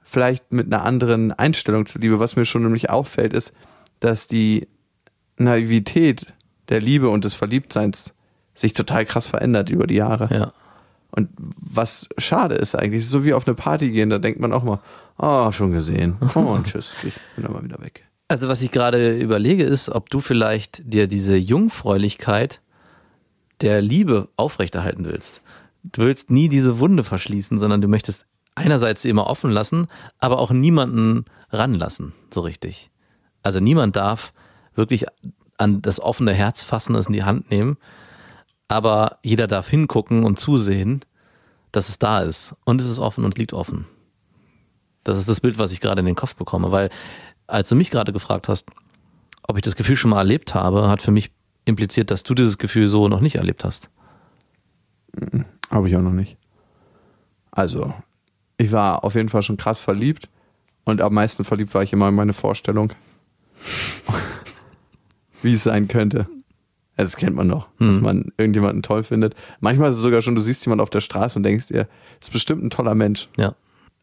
[0.00, 2.18] Vielleicht mit einer anderen Einstellung zur Liebe.
[2.18, 3.52] Was mir schon nämlich auffällt, ist,
[4.00, 4.68] dass die
[5.36, 6.26] Naivität
[6.70, 8.12] der Liebe und des Verliebtseins
[8.54, 10.34] sich total krass verändert über die Jahre.
[10.34, 10.52] Ja.
[11.10, 14.62] Und was schade ist eigentlich, so wie auf eine Party gehen, da denkt man auch
[14.62, 14.80] mal,
[15.18, 16.16] oh, schon gesehen.
[16.34, 18.04] Oh, und tschüss, ich bin dann mal wieder weg.
[18.28, 22.62] Also was ich gerade überlege ist, ob du vielleicht dir diese Jungfräulichkeit
[23.62, 25.40] der Liebe aufrechterhalten willst.
[25.84, 30.38] Du willst nie diese Wunde verschließen, sondern du möchtest einerseits sie immer offen lassen, aber
[30.38, 32.90] auch niemanden ranlassen, so richtig.
[33.42, 34.32] Also niemand darf
[34.74, 35.06] wirklich
[35.58, 37.76] an das offene Herz fassen, es in die Hand nehmen,
[38.68, 41.04] aber jeder darf hingucken und zusehen,
[41.72, 42.54] dass es da ist.
[42.64, 43.86] Und es ist offen und liegt offen.
[45.04, 46.90] Das ist das Bild, was ich gerade in den Kopf bekomme, weil
[47.46, 48.68] als du mich gerade gefragt hast,
[49.42, 51.32] ob ich das Gefühl schon mal erlebt habe, hat für mich
[51.64, 53.88] impliziert, dass du dieses Gefühl so noch nicht erlebt hast.
[55.70, 56.36] Habe ich auch noch nicht.
[57.50, 57.92] Also,
[58.58, 60.28] ich war auf jeden Fall schon krass verliebt
[60.84, 62.92] und am meisten verliebt war ich immer in meine Vorstellung,
[65.42, 66.26] wie es sein könnte.
[66.96, 68.02] Das kennt man doch, dass Mhm.
[68.02, 69.34] man irgendjemanden toll findet.
[69.60, 71.88] Manchmal ist es sogar schon, du siehst jemanden auf der Straße und denkst dir,
[72.20, 73.28] das ist bestimmt ein toller Mensch.
[73.36, 73.54] Ja.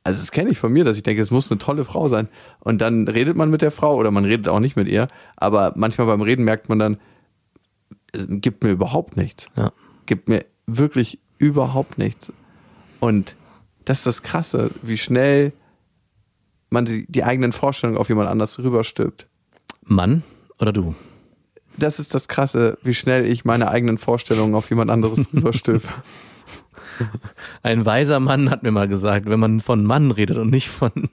[0.04, 2.28] Also das kenne ich von mir, dass ich denke, es muss eine tolle Frau sein.
[2.60, 5.08] Und dann redet man mit der Frau oder man redet auch nicht mit ihr.
[5.38, 6.98] Aber manchmal beim Reden merkt man dann,
[8.13, 9.48] gibt mir überhaupt nichts.
[9.56, 9.72] Ja.
[10.06, 12.32] Gibt mir wirklich überhaupt nichts.
[13.00, 13.36] Und
[13.86, 15.54] das ist das Krasse, wie schnell
[16.69, 19.28] man die, die eigenen Vorstellungen auf jemand anders rüberstülpt.
[19.84, 20.24] Mann
[20.60, 20.95] oder du?
[21.78, 25.88] Das ist das Krasse, wie schnell ich meine eigenen Vorstellungen auf jemand anderes rüberstülpe.
[27.63, 30.91] Ein weiser Mann hat mir mal gesagt, wenn man von Mann redet und nicht von.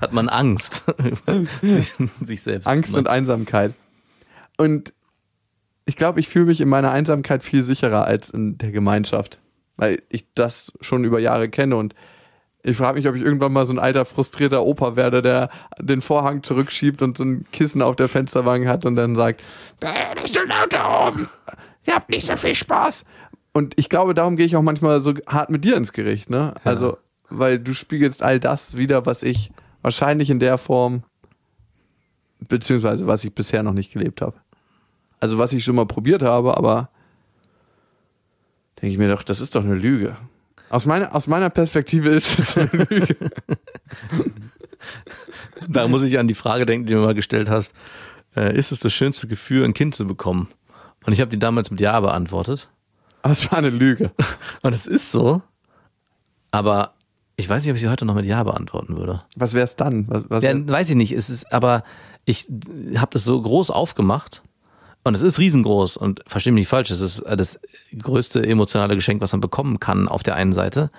[0.00, 0.84] Hat man Angst.
[1.62, 1.92] sich,
[2.24, 2.66] sich selbst.
[2.66, 3.74] Angst und Einsamkeit.
[4.56, 4.92] Und
[5.84, 9.38] ich glaube, ich fühle mich in meiner Einsamkeit viel sicherer als in der Gemeinschaft,
[9.76, 11.94] weil ich das schon über Jahre kenne und
[12.64, 16.00] ich frage mich, ob ich irgendwann mal so ein alter, frustrierter Opa werde, der den
[16.00, 19.42] Vorhang zurückschiebt und so ein Kissen auf der Fensterbank hat und dann sagt,
[19.80, 21.28] "Äh, nicht so laut da oben,
[21.86, 23.04] ihr habt nicht so viel Spaß.
[23.52, 26.54] Und ich glaube, darum gehe ich auch manchmal so hart mit dir ins Gericht, ne?
[26.64, 26.96] Also,
[27.28, 29.50] weil du spiegelst all das wieder, was ich
[29.82, 31.02] wahrscheinlich in der Form
[32.48, 34.36] beziehungsweise was ich bisher noch nicht gelebt habe.
[35.20, 36.90] Also was ich schon mal probiert habe, aber
[38.80, 40.16] denke ich mir doch, das ist doch eine Lüge.
[40.68, 43.16] Aus meiner, aus meiner Perspektive ist es eine Lüge.
[45.68, 47.72] Da muss ich an die Frage denken, die du mir mal gestellt hast.
[48.34, 50.48] Äh, ist es das schönste Gefühl, ein Kind zu bekommen?
[51.06, 52.68] Und ich habe die damals mit Ja beantwortet.
[53.22, 54.10] Aber es war eine Lüge.
[54.62, 55.42] Und es ist so,
[56.50, 56.94] aber
[57.36, 59.18] ich weiß nicht, ob ich sie heute noch mit Ja beantworten würde.
[59.36, 60.06] Was wäre es dann?
[60.08, 61.12] Was, was Ja, weiß ich nicht.
[61.12, 61.82] Es ist, aber
[62.24, 62.46] ich
[62.96, 64.42] habe das so groß aufgemacht
[65.04, 66.90] und es ist riesengroß und verstehe mich nicht falsch.
[66.90, 67.58] Es ist das
[67.96, 70.90] größte emotionale Geschenk, was man bekommen kann auf der einen Seite.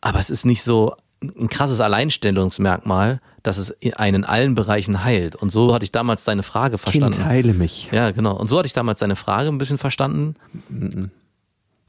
[0.00, 5.36] Aber es ist nicht so ein krasses Alleinstellungsmerkmal, dass es einen in allen Bereichen heilt.
[5.36, 7.24] Und so hatte ich damals seine Frage verstanden.
[7.24, 7.90] heile mich.
[7.92, 8.36] Ja, genau.
[8.36, 10.36] Und so hatte ich damals seine Frage ein bisschen verstanden.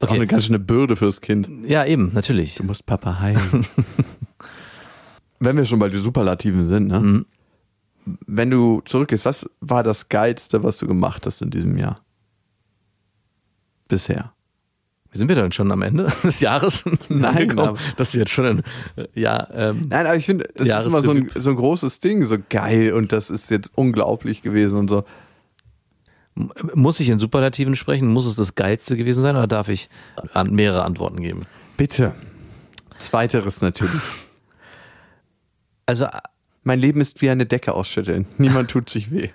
[0.00, 1.48] Auch eine ganz schöne Bürde fürs Kind.
[1.66, 2.56] Ja, eben, natürlich.
[2.56, 3.66] Du musst Papa heilen.
[5.38, 7.00] Wenn wir schon bei den Superlativen sind, ne?
[7.00, 7.26] Mhm.
[8.26, 12.00] Wenn du zurückgehst, was war das Geilste, was du gemacht hast in diesem Jahr?
[13.86, 14.32] Bisher.
[15.14, 16.84] Sind wir denn schon am Ende des Jahres?
[17.08, 18.62] Nein, aber- das wird schon ein,
[19.14, 22.24] ja, ähm, Nein, aber ich finde, das ist immer so ein, so ein großes Ding,
[22.24, 25.04] so geil und das ist jetzt unglaublich gewesen und so.
[26.74, 28.08] Muss ich in Superlativen sprechen?
[28.08, 29.90] Muss es das Geilste gewesen sein oder darf ich
[30.32, 31.44] an mehrere Antworten geben?
[31.76, 32.14] Bitte.
[32.98, 33.92] Zweiteres natürlich.
[35.84, 36.06] Also,
[36.62, 38.26] Mein Leben ist wie eine Decke ausschütteln.
[38.38, 39.30] Niemand tut sich weh.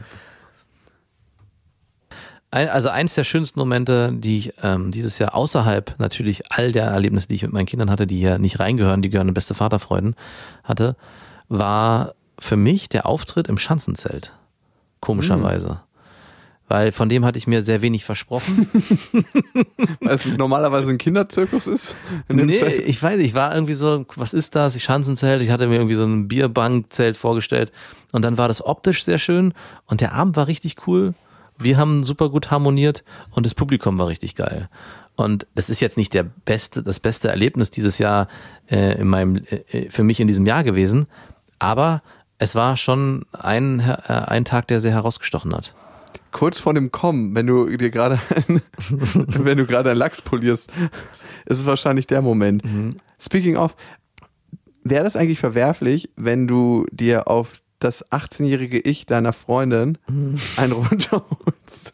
[2.52, 6.86] Ein, also eins der schönsten Momente, die ich ähm, dieses Jahr außerhalb natürlich all der
[6.86, 9.54] Erlebnisse, die ich mit meinen Kindern hatte, die ja nicht reingehören, die gehören in beste
[9.54, 10.16] Vaterfreuden
[10.64, 10.96] hatte,
[11.50, 14.34] war für mich der Auftritt im Schanzenzelt.
[15.00, 15.82] Komischerweise.
[16.70, 18.70] Weil von dem hatte ich mir sehr wenig versprochen.
[20.02, 21.96] Weil es normalerweise ein Kinderzirkus ist.
[22.28, 22.88] In dem Nee, Zelt.
[22.88, 24.76] ich weiß, ich war irgendwie so, was ist das?
[24.76, 27.72] Ich Schanzenzelt, ich hatte mir irgendwie so ein Bierbankzelt vorgestellt
[28.12, 29.54] und dann war das optisch sehr schön
[29.86, 31.14] und der Abend war richtig cool.
[31.60, 34.70] Wir haben super gut harmoniert und das Publikum war richtig geil.
[35.16, 38.28] Und das ist jetzt nicht der beste, das beste Erlebnis dieses Jahr
[38.70, 41.08] äh, in meinem, äh, für mich in diesem Jahr gewesen,
[41.58, 42.04] aber
[42.38, 45.74] es war schon ein, äh, ein Tag, der sehr herausgestochen hat.
[46.32, 48.20] Kurz vor dem Kommen, wenn du dir gerade
[48.90, 50.72] wenn du gerade einen Lachs polierst,
[51.46, 52.64] ist es wahrscheinlich der Moment.
[53.20, 53.76] Speaking of,
[54.84, 59.98] wäre das eigentlich verwerflich, wenn du dir auf das 18-jährige Ich deiner Freundin
[60.58, 61.94] einen runterholst?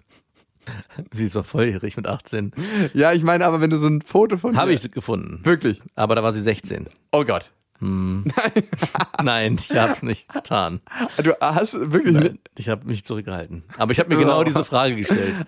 [1.12, 2.54] Sie ist doch volljährig mit 18.
[2.94, 5.42] Ja, ich meine aber, wenn du so ein Foto von Habe ich gefunden.
[5.44, 5.82] Wirklich?
[5.96, 6.88] Aber da war sie 16.
[7.12, 7.52] Oh Gott.
[9.22, 10.80] Nein, ich habe es nicht getan.
[11.22, 13.64] Du hast wirklich Nein, ich habe mich zurückgehalten.
[13.78, 15.46] Aber ich habe mir genau diese Frage gestellt.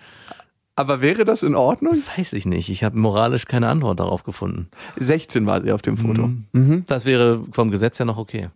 [0.74, 2.02] Aber wäre das in Ordnung?
[2.18, 2.68] Weiß ich nicht.
[2.68, 4.68] Ich habe moralisch keine Antwort darauf gefunden.
[4.96, 6.30] 16 war sie auf dem Foto.
[6.86, 8.50] Das wäre vom Gesetz ja noch okay.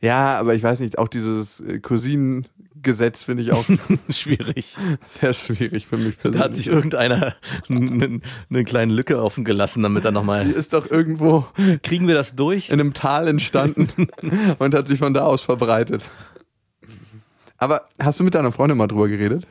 [0.00, 3.64] Ja, aber ich weiß nicht, auch dieses äh, Cousinengesetz finde ich auch
[4.10, 4.76] Schwierig.
[5.06, 6.42] sehr schwierig für mich Da persönlich.
[6.42, 7.34] hat sich irgendeiner
[7.68, 10.50] eine, eine kleine Lücke offen gelassen, damit er Die nochmal.
[10.50, 11.46] ist doch irgendwo
[11.82, 12.70] Kriegen wir das durch?
[12.70, 14.08] in einem Tal entstanden
[14.58, 16.02] und hat sich von da aus verbreitet.
[17.58, 19.46] Aber hast du mit deiner Freundin mal drüber geredet?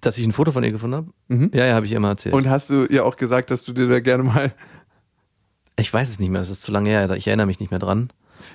[0.00, 0.96] Dass ich ein Foto von ihr gefunden
[1.30, 1.50] habe?
[1.56, 2.34] Ja, ja, habe ich ihr immer erzählt.
[2.34, 4.52] Und hast du ihr auch gesagt, dass du dir da gerne mal.
[5.76, 7.80] Ich weiß es nicht mehr, es ist zu lange her, ich erinnere mich nicht mehr
[7.80, 8.10] dran.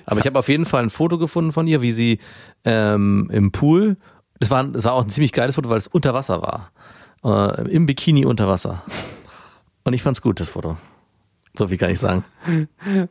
[0.06, 2.18] Aber ich habe auf jeden Fall ein Foto gefunden von ihr, wie sie
[2.64, 3.96] ähm, im Pool,
[4.38, 6.70] das war, das war auch ein ziemlich geiles Foto, weil es unter Wasser war.
[7.24, 8.82] Äh, Im Bikini unter Wasser.
[9.84, 10.76] Und ich fand's gut, das Foto.
[11.56, 12.24] So viel kann ich sagen.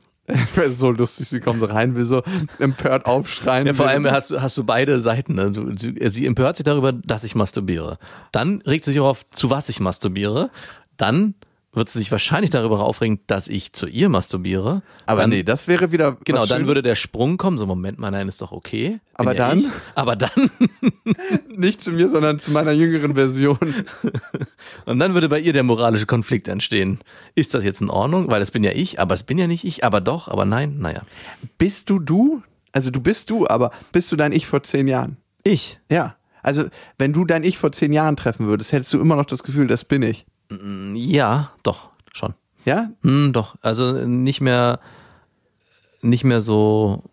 [0.54, 2.22] Wäre so lustig, sie kommt so rein, will so
[2.60, 3.66] empört aufschreien.
[3.66, 5.34] Ja, vor allem hast, du- hast du beide Seiten.
[5.34, 5.50] Ne?
[5.50, 7.98] Du, sie empört sich darüber, dass ich masturbiere.
[8.32, 10.52] Dann regt sie sich auf, zu was ich masturbiere.
[10.98, 11.34] Dann
[11.72, 14.82] wird sie sich wahrscheinlich darüber aufregen, dass ich zu ihr masturbiere.
[15.06, 16.18] Aber dann, nee, das wäre wieder.
[16.26, 19.00] Genau, dann würde der Sprung kommen, so Moment mal, nein, ist doch okay.
[19.14, 19.60] Aber ja dann?
[19.60, 19.66] Ich.
[19.94, 20.50] Aber dann,
[21.56, 23.58] Nicht zu mir, sondern zu meiner jüngeren Version.
[24.86, 27.00] und dann würde bei ihr der moralische Konflikt entstehen.
[27.36, 28.30] Ist das jetzt in Ordnung?
[28.30, 30.78] Weil das bin ja ich, aber es bin ja nicht ich, aber doch, aber nein,
[30.80, 31.04] naja.
[31.58, 32.42] Bist du du?
[32.72, 35.18] Also du bist du, aber bist du dein Ich vor zehn Jahren?
[35.44, 35.80] Ich?
[35.90, 36.16] Ja.
[36.42, 36.66] Also,
[36.98, 39.68] wenn du dein Ich vor zehn Jahren treffen würdest, hättest du immer noch das Gefühl,
[39.68, 40.26] das bin ich.
[40.50, 42.34] Ja, doch, schon.
[42.66, 42.90] Ja?
[43.04, 44.80] Hm, doch, also nicht mehr,
[46.02, 47.04] nicht mehr so.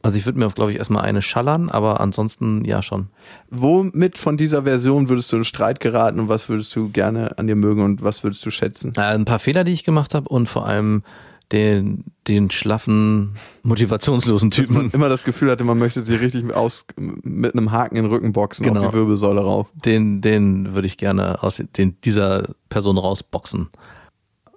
[0.00, 3.08] Also ich würde mir, glaube ich, erstmal eine schallern, aber ansonsten ja schon.
[3.50, 7.46] Womit von dieser Version würdest du in Streit geraten und was würdest du gerne an
[7.46, 8.92] dir mögen und was würdest du schätzen?
[8.96, 11.02] Äh, ein paar Fehler, die ich gemacht habe und vor allem
[11.52, 16.52] den, den schlaffen, motivationslosen Dass man Typen, immer das Gefühl hatte, man möchte sie richtig
[16.52, 18.84] aus, mit einem Haken in den Rücken boxen Genau.
[18.84, 19.68] auf die Wirbelsäule rauf.
[19.74, 23.70] den, den würde ich gerne aus den, dieser Person rausboxen.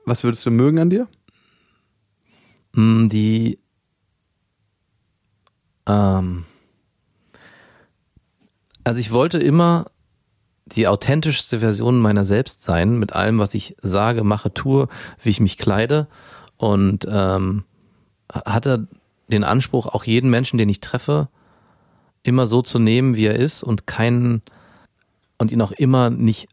[0.05, 1.07] Was würdest du mögen an dir?
[2.75, 3.59] Hm, Die
[5.87, 6.45] ähm,
[8.83, 9.85] also ich wollte immer
[10.65, 14.87] die authentischste Version meiner selbst sein, mit allem, was ich sage, mache, tue,
[15.21, 16.07] wie ich mich kleide
[16.61, 17.63] und ähm,
[18.31, 18.87] hatte
[19.27, 21.27] den Anspruch, auch jeden Menschen, den ich treffe,
[22.21, 24.43] immer so zu nehmen, wie er ist und keinen
[25.39, 26.49] und ihn auch immer nicht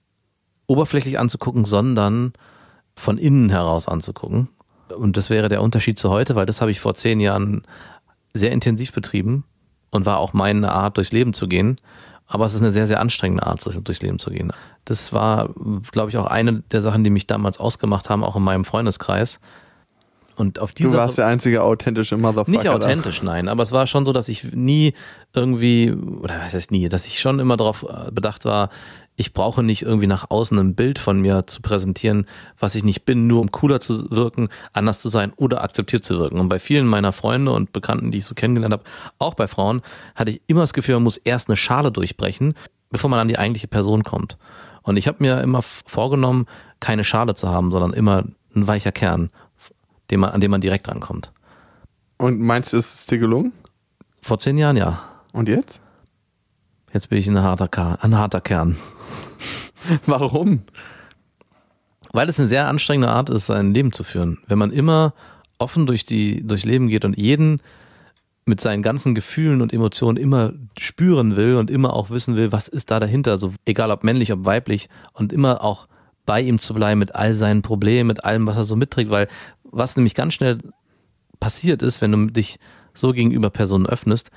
[0.66, 2.32] oberflächlich anzugucken, sondern
[2.96, 4.48] von innen heraus anzugucken.
[4.96, 7.64] Und das wäre der Unterschied zu heute, weil das habe ich vor zehn Jahren
[8.32, 9.44] sehr intensiv betrieben
[9.90, 11.78] und war auch meine Art, durchs Leben zu gehen.
[12.26, 14.52] Aber es ist eine sehr, sehr anstrengende Art, durchs Leben zu gehen.
[14.86, 15.50] Das war,
[15.92, 19.38] glaube ich, auch eine der Sachen, die mich damals ausgemacht haben, auch in meinem Freundeskreis.
[20.38, 22.50] Und auf diese Du warst der einzige authentische Motherfucker.
[22.50, 24.94] nicht authentisch, nein, aber es war schon so, dass ich nie
[25.32, 28.70] irgendwie, oder was heißt nie, dass ich schon immer darauf äh, bedacht war,
[29.16, 33.04] ich brauche nicht irgendwie nach außen ein Bild von mir zu präsentieren, was ich nicht
[33.04, 36.38] bin, nur um cooler zu wirken, anders zu sein oder akzeptiert zu wirken.
[36.38, 38.84] Und bei vielen meiner Freunde und Bekannten, die ich so kennengelernt habe,
[39.18, 39.82] auch bei Frauen,
[40.14, 42.54] hatte ich immer das Gefühl, man muss erst eine Schale durchbrechen,
[42.90, 44.38] bevor man an die eigentliche Person kommt.
[44.82, 46.46] Und ich habe mir immer vorgenommen,
[46.78, 48.22] keine Schale zu haben, sondern immer
[48.54, 49.30] ein weicher Kern,
[50.10, 51.32] den man, an dem man direkt rankommt.
[52.16, 53.52] Und meinst du, ist es dir gelungen?
[54.22, 55.02] Vor zehn Jahren ja.
[55.32, 55.80] Und jetzt?
[56.92, 58.76] Jetzt bin ich ein harter, Ka ein harter Kern.
[60.06, 60.62] Warum?
[62.12, 64.38] Weil es eine sehr anstrengende Art ist, sein Leben zu führen.
[64.46, 65.14] Wenn man immer
[65.58, 67.60] offen durch die, durchs Leben geht und jeden
[68.46, 72.66] mit seinen ganzen Gefühlen und Emotionen immer spüren will und immer auch wissen will, was
[72.66, 75.86] ist da dahinter, so egal ob männlich, ob weiblich und immer auch
[76.24, 79.28] bei ihm zu bleiben mit all seinen Problemen, mit allem, was er so mitträgt, weil
[79.70, 80.58] was nämlich ganz schnell
[81.40, 82.58] passiert ist, wenn du dich
[82.94, 84.30] so gegenüber Personen öffnest,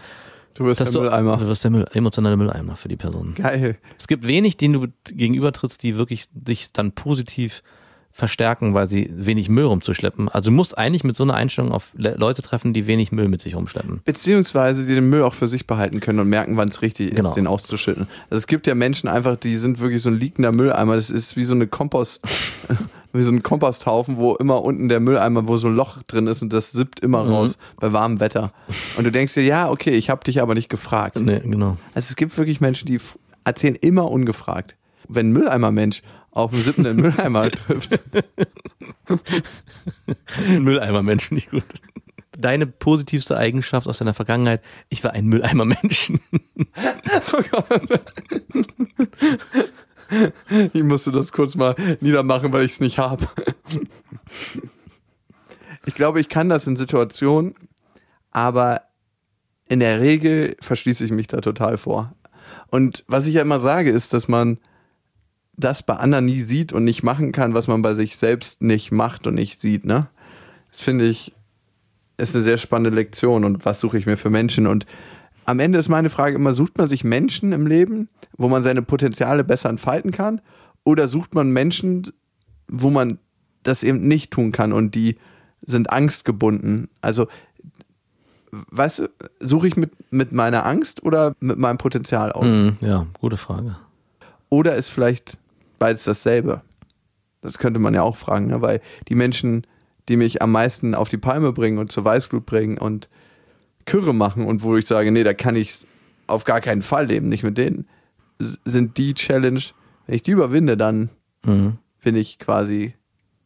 [0.54, 1.38] Du wirst der du, Mülleimer.
[1.38, 3.36] du wirst der Müll, emotionale Mülleimer für die Person.
[3.36, 3.78] Geil.
[3.98, 7.64] Es gibt wenig, denen du gegenübertrittst, die wirklich dich dann positiv
[8.12, 10.28] verstärken, weil sie wenig Müll rumzuschleppen.
[10.28, 13.30] Also du musst eigentlich mit so einer Einstellung auf Le Leute treffen, die wenig Müll
[13.30, 14.02] mit sich rumschleppen.
[14.04, 17.30] Beziehungsweise die den Müll auch für sich behalten können und merken, wann es richtig Genau.
[17.30, 18.08] ist, den auszuschütten.
[18.30, 20.96] Also es gibt ja Menschen einfach, die sind wirklich so ein liegender Mülleimer.
[20.98, 22.22] Das ist wie so eine Kompost,
[23.14, 26.42] wie so ein Komposthaufen, wo immer unten der Mülleimer, wo so ein Loch drin ist
[26.42, 27.32] und das sippt immer Mhm.
[27.32, 28.52] raus bei warmem Wetter.
[28.98, 31.18] Und du denkst dir, ja, okay, ich habe dich aber nicht gefragt.
[31.20, 31.78] Nee, genau.
[31.94, 33.00] Also es gibt wirklich Menschen, die
[33.44, 34.76] erzählen immer ungefragt.
[35.08, 38.00] Wenn ein Mülleimer-Mensch auf einen sippenden Mülleimer trifft,
[40.48, 41.64] Mülleimer Mensch finde ich gut.
[42.38, 46.22] Deine positivste Eigenschaft aus deiner Vergangenheit, ich war ein Mülleimer Menschen.
[50.74, 53.28] Ich musste das kurz mal niedermachen, weil ich es nicht habe.
[55.88, 57.56] Ich glaube, ich kann das in Situationen,
[58.30, 58.84] aber
[59.68, 62.14] in der Regel verschließe ich mich da total vor.
[62.68, 64.60] Und was ich ja immer sage, ist, dass man
[65.58, 68.92] das bei anderen nie sieht und nicht machen kann, was man bei sich selbst nicht
[68.92, 69.86] macht und nicht sieht.
[69.86, 70.08] Ne?
[70.70, 71.34] Das finde ich,
[72.18, 73.44] ist eine sehr spannende Lektion.
[73.44, 74.68] Und was suche ich mir für Menschen?
[74.68, 74.86] Und
[75.52, 78.82] am Ende ist meine Frage immer, sucht man sich Menschen im Leben, wo man seine
[78.82, 80.40] Potenziale besser entfalten kann?
[80.86, 82.04] Oder sucht man Menschen,
[82.70, 83.20] wo man
[83.64, 85.18] das eben nicht tun kann und die
[85.62, 86.88] sind angstgebunden?
[87.02, 87.28] Also,
[88.52, 89.10] weißt du,
[89.42, 92.46] suche ich mit, mit meiner Angst oder mit meinem Potenzial aus?
[92.46, 93.76] Mhm, ja, gute Frage.
[94.48, 95.38] Oder ist vielleicht
[95.80, 96.62] beides dasselbe?
[97.42, 98.62] Das könnte man ja auch fragen, ne?
[98.62, 99.68] weil die Menschen,
[100.08, 103.10] die mich am meisten auf die Palme bringen und zur Weißglut bringen und
[103.86, 105.86] Kürre machen und wo ich sage, nee, da kann ich
[106.28, 107.88] auf gar keinen Fall leben, nicht mit denen,
[108.40, 109.62] sind die Challenge,
[110.08, 111.10] wenn ich die überwinde, dann
[111.46, 111.78] Mhm.
[112.04, 112.94] bin ich quasi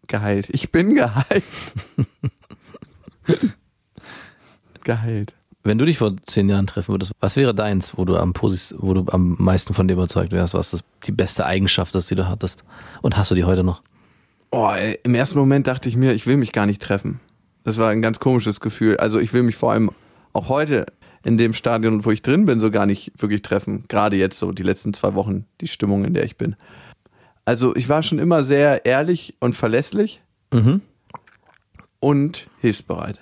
[0.07, 0.47] geheilt.
[0.51, 1.43] Ich bin geheilt.
[4.83, 5.33] geheilt.
[5.63, 8.75] Wenn du dich vor zehn Jahren treffen würdest, was wäre deins, wo du am posis
[8.77, 12.15] wo du am meisten von dir überzeugt wärst, was das die beste Eigenschaft ist, die
[12.15, 12.63] du hattest?
[13.01, 13.81] Und hast du die heute noch?
[14.51, 17.19] Oh, ey, im ersten Moment dachte ich mir, ich will mich gar nicht treffen.
[17.63, 18.97] Das war ein ganz komisches Gefühl.
[18.97, 19.89] Also ich will mich vor allem
[20.35, 20.85] auch heute
[21.23, 23.85] in dem Stadion, wo ich drin bin, so gar nicht wirklich treffen.
[23.87, 26.55] Gerade jetzt so die letzten zwei Wochen, die Stimmung, in der ich bin.
[27.45, 30.21] Also ich war schon immer sehr ehrlich und verlässlich
[30.53, 30.81] Mhm.
[31.99, 33.19] und hilfsbereit.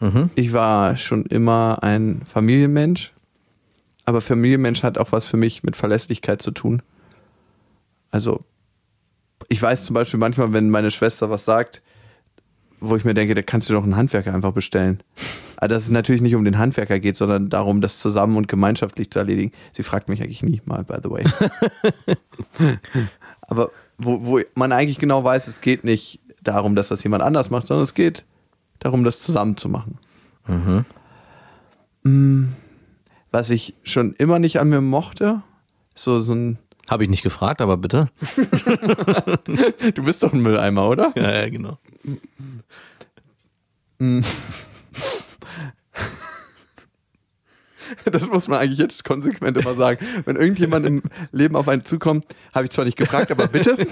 [0.00, 0.30] Mhm.
[0.34, 3.12] Ich war schon immer ein Familienmensch,
[4.04, 6.82] aber Familienmensch hat auch was für mich mit Verlässlichkeit zu tun.
[8.10, 8.44] Also,
[9.48, 11.82] ich weiß zum Beispiel manchmal, wenn meine Schwester was sagt,
[12.80, 15.02] wo ich mir denke, da kannst du doch einen Handwerker einfach bestellen.
[15.64, 19.10] Aber dass es natürlich nicht um den Handwerker geht, sondern darum, das zusammen und gemeinschaftlich
[19.10, 19.50] zu erledigen.
[19.72, 21.24] Sie fragt mich eigentlich nie mal, by the way.
[23.40, 27.48] aber wo, wo man eigentlich genau weiß, es geht nicht darum, dass das jemand anders
[27.48, 28.26] macht, sondern es geht
[28.78, 29.96] darum, das zusammen zu machen.
[30.46, 30.84] Mhm.
[32.02, 32.52] Mm,
[33.30, 35.40] Was ich schon immer nicht an mir mochte,
[35.94, 36.58] so, so ein.
[36.90, 38.10] Habe ich nicht gefragt, aber bitte.
[39.94, 41.14] Du bist doch ein Mülleimer, oder?
[41.16, 41.78] Ja, ja, genau.
[48.06, 50.04] Das muss man eigentlich jetzt konsequent immer sagen.
[50.24, 51.02] Wenn irgendjemand im
[51.32, 53.76] Leben auf einen zukommt, habe ich zwar nicht gefragt, aber bitte.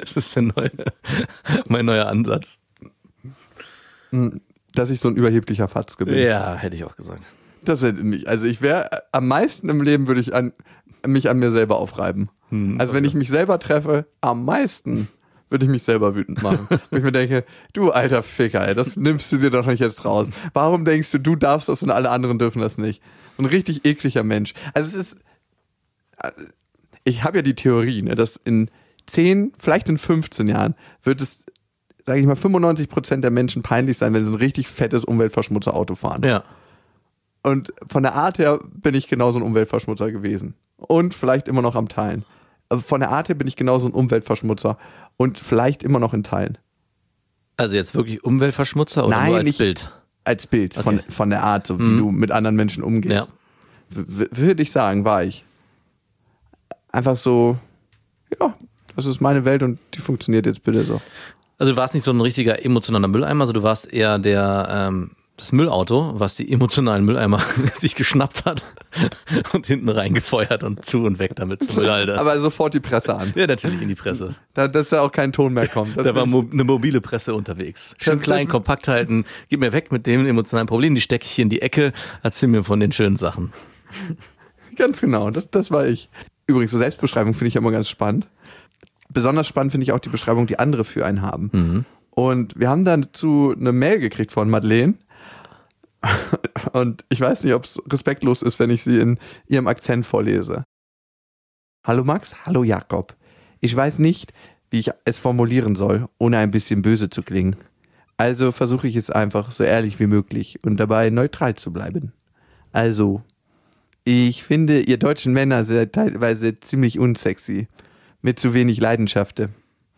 [0.00, 0.70] Das ist der neue,
[1.66, 2.58] mein neuer Ansatz.
[4.74, 6.16] Dass ich so ein überheblicher Fatzke bin.
[6.18, 7.22] Ja, hätte ich auch gesagt.
[7.64, 8.28] Das hätte nicht.
[8.28, 10.52] Also ich wäre am meisten im Leben würde ich an,
[11.06, 12.30] mich an mir selber aufreiben.
[12.50, 15.08] Hm, also wenn ich mich selber treffe, am meisten
[15.50, 16.66] würde ich mich selber wütend machen.
[16.90, 20.04] Wo ich mir denke, du alter Ficker, ey, das nimmst du dir doch nicht jetzt
[20.04, 20.28] raus.
[20.54, 23.02] Warum denkst du, du darfst das und alle anderen dürfen das nicht?
[23.38, 24.54] Ein richtig ekliger Mensch.
[24.74, 25.18] Also es ist,
[26.22, 26.30] äh,
[27.04, 28.70] ich habe ja die Theorie, ne, dass in
[29.06, 31.40] 10, vielleicht in 15 Jahren wird es,
[32.06, 35.96] sage ich mal, 95 Prozent der Menschen peinlich sein, wenn sie ein richtig fettes Umweltverschmutzer-Auto
[35.96, 36.22] fahren.
[36.22, 36.44] Ja.
[37.42, 40.54] Und von der Art her bin ich genauso ein Umweltverschmutzer gewesen.
[40.76, 42.24] Und vielleicht immer noch am Teilen.
[42.68, 44.78] Also von der Art her bin ich genauso ein Umweltverschmutzer.
[45.20, 46.56] Und vielleicht immer noch in Teilen.
[47.58, 49.92] Also jetzt wirklich Umweltverschmutzer oder Nein, nur als nicht- Bild?
[50.24, 51.10] Als Bild von, Okay.
[51.10, 51.98] von der Art, so wie Mhm.
[51.98, 53.28] du mit anderen Menschen umgehst.
[53.28, 54.04] Ja.
[54.30, 55.44] Würde ich sagen, war ich.
[56.90, 57.58] Einfach so,
[58.40, 58.54] ja,
[58.96, 61.02] das ist meine Welt und die funktioniert jetzt bitte so.
[61.58, 65.10] Also du warst nicht so ein richtiger emotionaler Mülleimer, also du warst eher der ähm,
[65.40, 67.40] das Müllauto, was die emotionalen Mülleimer
[67.74, 68.62] sich geschnappt hat
[69.52, 72.20] und hinten reingefeuert und zu und weg damit zum Müllhalter.
[72.20, 73.32] Aber sofort die Presse an.
[73.34, 74.34] ja, natürlich in die Presse.
[74.54, 75.96] Da, dass da auch kein Ton mehr kommt.
[75.96, 77.94] Das Da war mo eine mobile Presse unterwegs.
[77.98, 79.24] Schön Das- klein, kompakt halten.
[79.48, 80.94] Gib mir weg mit dem emotionalen Problem.
[80.94, 81.92] Die stecke ich hier in die Ecke.
[82.22, 83.52] Erzähl mir von den schönen Sachen.
[84.76, 86.08] ganz genau, das, das war ich.
[86.46, 88.26] Übrigens, so Selbstbeschreibung finde ich immer ganz spannend.
[89.08, 91.50] Besonders spannend finde ich auch die Beschreibung, die andere für einen haben.
[91.52, 91.84] Mhm.
[92.10, 94.94] Und wir haben dazu eine Mail gekriegt von Madeleine.
[96.72, 100.64] Und ich weiß nicht, ob es respektlos ist, wenn ich sie in ihrem Akzent vorlese.
[101.84, 103.16] Hallo Max, hallo Jakob.
[103.60, 104.32] Ich weiß nicht,
[104.70, 107.56] wie ich es formulieren soll, ohne ein bisschen böse zu klingen.
[108.16, 112.12] Also versuche ich es einfach so ehrlich wie möglich und dabei neutral zu bleiben.
[112.72, 113.22] Also,
[114.04, 117.66] ich finde, ihr deutschen Männer seid teilweise ziemlich unsexy.
[118.22, 119.42] Mit zu wenig Leidenschaft.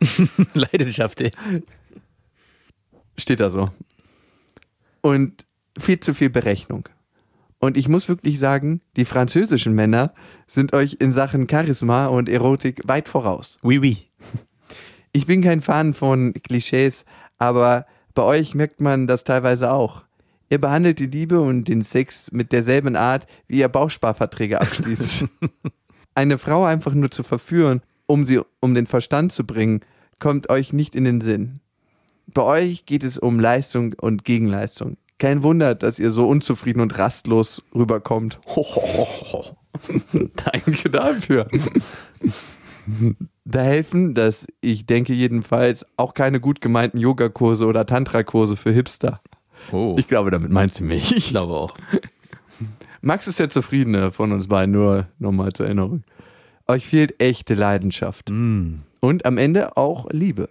[0.55, 1.23] Leidenschaft.
[3.17, 3.71] Steht da so.
[5.01, 5.45] Und
[5.79, 6.89] viel zu viel Berechnung.
[7.59, 10.13] Und ich muss wirklich sagen, die französischen Männer
[10.49, 13.57] sind euch in Sachen Charisma und Erotik weit voraus.
[13.63, 14.09] Oui, oui.
[15.13, 17.05] Ich bin kein Fan von Klischees,
[17.39, 20.03] aber bei euch merkt man das teilweise auch.
[20.51, 25.25] Ihr behandelt die Liebe und den Sex mit derselben Art, wie ihr Bausparverträge abschließt.
[26.15, 29.81] Eine Frau einfach nur zu verführen, um sie um den Verstand zu bringen,
[30.19, 31.61] kommt euch nicht in den Sinn.
[32.27, 34.97] Bei euch geht es um Leistung und Gegenleistung.
[35.19, 38.41] Kein Wunder, dass ihr so unzufrieden und rastlos rüberkommt.
[40.53, 41.49] Danke dafür.
[43.45, 49.21] Da helfen, dass ich denke jedenfalls auch keine gut gemeinten Yogakurse oder Tantra-Kurse für Hipster.
[49.71, 49.95] Oh.
[49.99, 51.29] Ich glaube, damit meint sie Ich mich.
[51.29, 51.77] glaube auch.
[53.01, 56.03] Max ist der Zufriedene von uns beiden, nur nochmal zur Erinnerung.
[56.67, 58.31] Euch fehlt echte Leidenschaft.
[58.31, 58.83] Mm.
[59.01, 60.49] Und am Ende auch Liebe.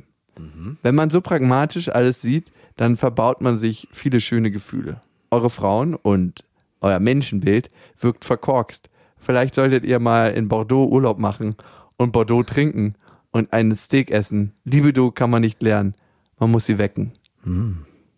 [0.81, 5.01] Wenn man so pragmatisch alles sieht, dann verbaut man sich viele schöne Gefühle.
[5.29, 6.43] Eure Frauen und
[6.81, 8.89] euer Menschenbild wirkt verkorkst.
[9.17, 11.55] Vielleicht solltet ihr mal in Bordeaux Urlaub machen
[11.97, 12.95] und Bordeaux trinken
[13.31, 14.53] und einen Steak essen.
[14.65, 15.93] Libido kann man nicht lernen.
[16.39, 17.13] Man muss sie wecken.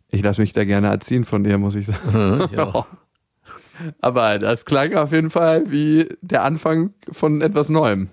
[0.09, 2.47] Ich lasse mich da gerne erziehen von dir, muss ich sagen.
[2.51, 2.87] Ich auch.
[4.01, 8.09] Aber das klang auf jeden Fall wie der Anfang von etwas Neuem.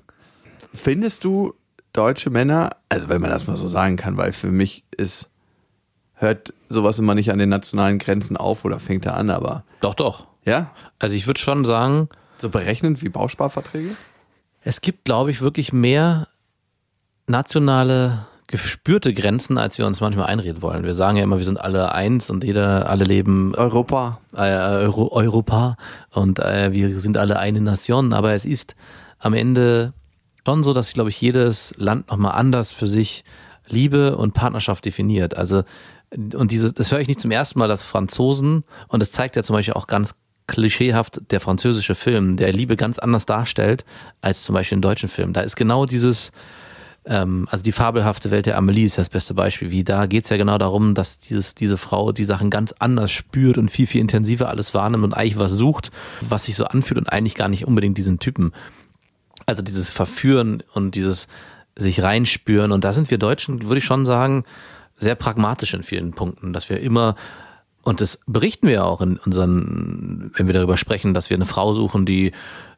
[0.74, 1.54] Findest du
[1.92, 5.29] deutsche Männer, also wenn man das mal so sagen kann, weil für mich ist,
[6.20, 9.94] hört sowas immer nicht an den nationalen Grenzen auf oder fängt er an, aber Doch,
[9.94, 10.26] doch.
[10.44, 13.96] ja, Also ich würde schon sagen, so berechnend wie Bausparverträge?
[14.62, 16.28] es gibt, glaube ich, wirklich mehr
[17.26, 20.82] nationale gespürte Grenzen, als wir uns manchmal einreden wollen.
[20.82, 24.18] Wir sagen ja immer, wir sind alle eins und jeder, alle leben Europa.
[24.34, 24.40] äh,
[24.82, 25.76] Euro, Europa
[26.10, 28.74] und äh, wir sind alle eine Nation, aber es ist
[29.20, 29.92] am Ende
[30.44, 33.24] schon so, dass, glaube ich, jedes Land nochmal anders für sich
[33.70, 35.36] Liebe und Partnerschaft definiert.
[35.36, 35.62] Also,
[36.12, 39.42] und diese, das höre ich nicht zum ersten Mal, dass Franzosen, und das zeigt ja
[39.42, 40.14] zum Beispiel auch ganz
[40.46, 43.84] klischeehaft der französische Film, der Liebe ganz anders darstellt
[44.20, 45.32] als zum Beispiel in deutschen Filmen.
[45.32, 46.32] Da ist genau dieses,
[47.04, 49.70] ähm, also die fabelhafte Welt der Amelie ist das beste Beispiel.
[49.70, 53.58] Wie da geht's ja genau darum, dass dieses, diese Frau die Sachen ganz anders spürt
[53.58, 57.06] und viel, viel intensiver alles wahrnimmt und eigentlich was sucht, was sich so anfühlt und
[57.06, 58.52] eigentlich gar nicht unbedingt diesen Typen.
[59.46, 61.28] Also dieses Verführen und dieses
[61.82, 62.72] sich reinspüren.
[62.72, 64.44] Und da sind wir Deutschen, würde ich schon sagen,
[64.96, 67.16] sehr pragmatisch in vielen Punkten, dass wir immer
[67.82, 71.46] und das berichten wir ja auch in unseren, wenn wir darüber sprechen, dass wir eine
[71.46, 72.32] Frau suchen, die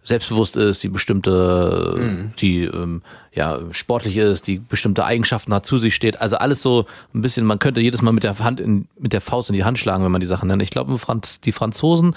[0.05, 5.95] selbstbewusst ist, die bestimmte, die ähm, ja sportlich ist, die bestimmte Eigenschaften hat, zu sich
[5.95, 6.21] steht.
[6.21, 9.21] Also alles so ein bisschen, man könnte jedes Mal mit der Hand in, mit der
[9.21, 10.63] Faust in die Hand schlagen, wenn man die Sachen nennt.
[10.63, 10.97] Ich glaube,
[11.45, 12.17] die Franzosen,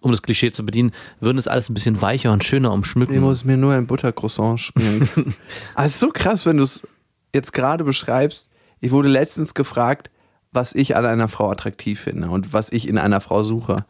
[0.00, 3.14] um das Klischee zu bedienen, würden es alles ein bisschen weicher und schöner umschmücken.
[3.16, 5.08] Ich muss mir nur ein Buttercroissant schmieren.
[5.76, 6.86] Es ist so krass, wenn du es
[7.34, 8.48] jetzt gerade beschreibst.
[8.80, 10.10] Ich wurde letztens gefragt,
[10.52, 13.84] was ich an einer Frau attraktiv finde und was ich in einer Frau suche.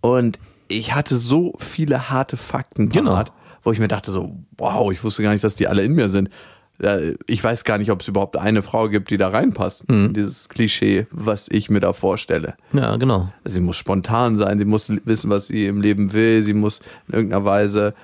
[0.00, 3.12] Und ich hatte so viele harte Fakten Genau.
[3.12, 3.32] parat,
[3.62, 6.08] wo ich mir dachte so, wow, ich wusste gar nicht, dass die alle in mir
[6.08, 6.28] sind.
[7.26, 9.88] Ich weiß gar nicht, ob es überhaupt eine Frau gibt, die da reinpasst.
[9.88, 10.12] Mhm.
[10.12, 12.54] Dieses Klischee, was ich mir da vorstelle.
[12.72, 13.32] Ja, genau.
[13.44, 17.14] Sie muss spontan sein, sie muss wissen, was sie im Leben will, sie muss in
[17.14, 17.94] irgendeiner Weise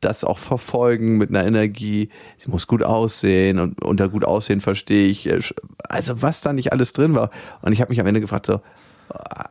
[0.00, 2.10] das auch verfolgen mit einer Energie.
[2.38, 5.40] Sie muss gut aussehen und unter gut aussehen verstehe ich, äh,
[5.88, 7.30] also was da nicht alles drin war.
[7.62, 8.60] Und ich habe mich am Ende gefragt, so,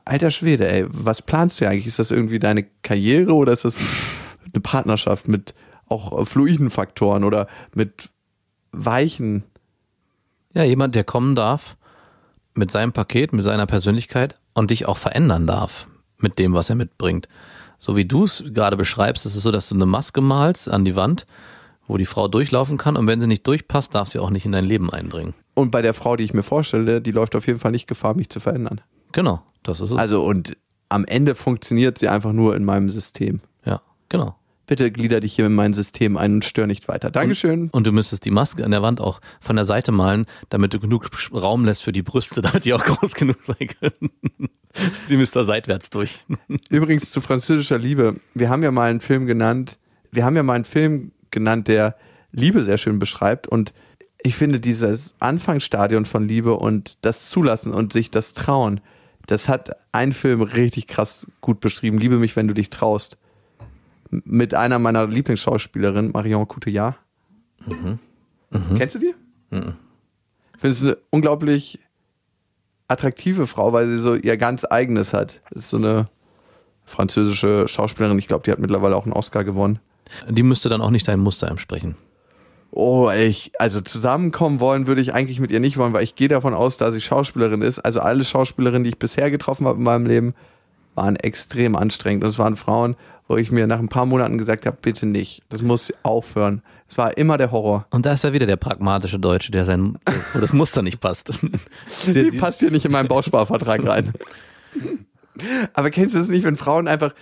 [0.05, 1.87] alter Schwede, ey, was planst du eigentlich?
[1.87, 5.53] Ist das irgendwie deine Karriere oder ist das eine Partnerschaft mit
[5.87, 8.09] auch fluiden Faktoren oder mit
[8.73, 9.43] weichen?
[10.53, 11.77] Ja, jemand, der kommen darf
[12.53, 16.75] mit seinem Paket, mit seiner Persönlichkeit und dich auch verändern darf mit dem, was er
[16.75, 17.27] mitbringt.
[17.77, 20.85] So wie du es gerade beschreibst, ist es so, dass du eine Maske malst an
[20.85, 21.25] die Wand,
[21.87, 24.53] wo die Frau durchlaufen kann und wenn sie nicht durchpasst, darf sie auch nicht in
[24.53, 25.33] dein Leben eindringen.
[25.53, 28.15] Und bei der Frau, die ich mir vorstelle, die läuft auf jeden Fall nicht Gefahr,
[28.15, 28.81] mich zu verändern.
[29.11, 29.97] Genau, das ist es.
[29.97, 30.55] Also und
[30.89, 33.41] am Ende funktioniert sie einfach nur in meinem System.
[33.65, 34.35] ja, genau.
[34.65, 37.11] Bitte glieder dich hier in mein System ein und stör nicht weiter.
[37.11, 37.69] Dankeschön.
[37.71, 40.79] Und du müsstest die Maske an der Wand auch von der Seite malen, damit du
[40.79, 44.11] genug Raum lässt für die Brüste, damit die auch groß genug sein können.
[45.09, 46.19] Die müsst da seitwärts durch.
[46.69, 48.15] Übrigens zu französischer Liebe.
[48.33, 49.77] Wir haben ja mal einen Film genannt.
[50.11, 51.95] Wir haben ja mal einen Film genannt, der
[52.31, 53.47] Liebe sehr schön beschreibt.
[53.47, 53.73] Und
[54.23, 58.81] ich finde dieses Anfangsstadion von Liebe und das Zulassen und sich das Trauen,
[59.27, 61.97] das hat ein Film richtig krass gut beschrieben.
[61.97, 63.17] Liebe mich, wenn du dich traust.
[64.25, 66.95] Mit einer meiner Lieblingsschauspielerinnen, Marion Cotillard.
[68.75, 69.15] Kennst du die?
[69.51, 71.79] Ich finde es eine unglaublich
[72.87, 75.41] attraktive Frau, weil sie so ihr ganz eigenes hat.
[75.51, 76.09] Das ist so eine
[76.85, 78.19] französische Schauspielerin.
[78.19, 79.79] Ich glaube, die hat mittlerweile auch einen Oscar gewonnen.
[80.29, 81.95] Die müsste dann auch nicht deinem Muster entsprechen.
[82.71, 86.27] Oh, ich, also zusammenkommen wollen würde ich eigentlich mit ihr nicht wollen, weil ich gehe
[86.27, 87.79] davon aus, da sie Schauspielerin ist.
[87.79, 90.33] Also alle Schauspielerinnen, die ich bisher getroffen habe in meinem Leben,
[90.95, 92.23] waren extrem anstrengend.
[92.23, 92.95] Und es waren Frauen,
[93.27, 95.43] wo ich mir nach ein paar Monaten gesagt habe, bitte nicht.
[95.49, 96.61] Das muss aufhören.
[96.89, 97.87] Es war immer der Horror.
[97.89, 99.97] Und da ist ja wieder der pragmatische Deutsche, der sein,
[100.33, 101.31] wo das Muster nicht passt.
[102.05, 104.13] Die passt hier nicht in meinen Bausparvertrag rein.
[105.73, 107.13] Aber kennst du das nicht, wenn Frauen einfach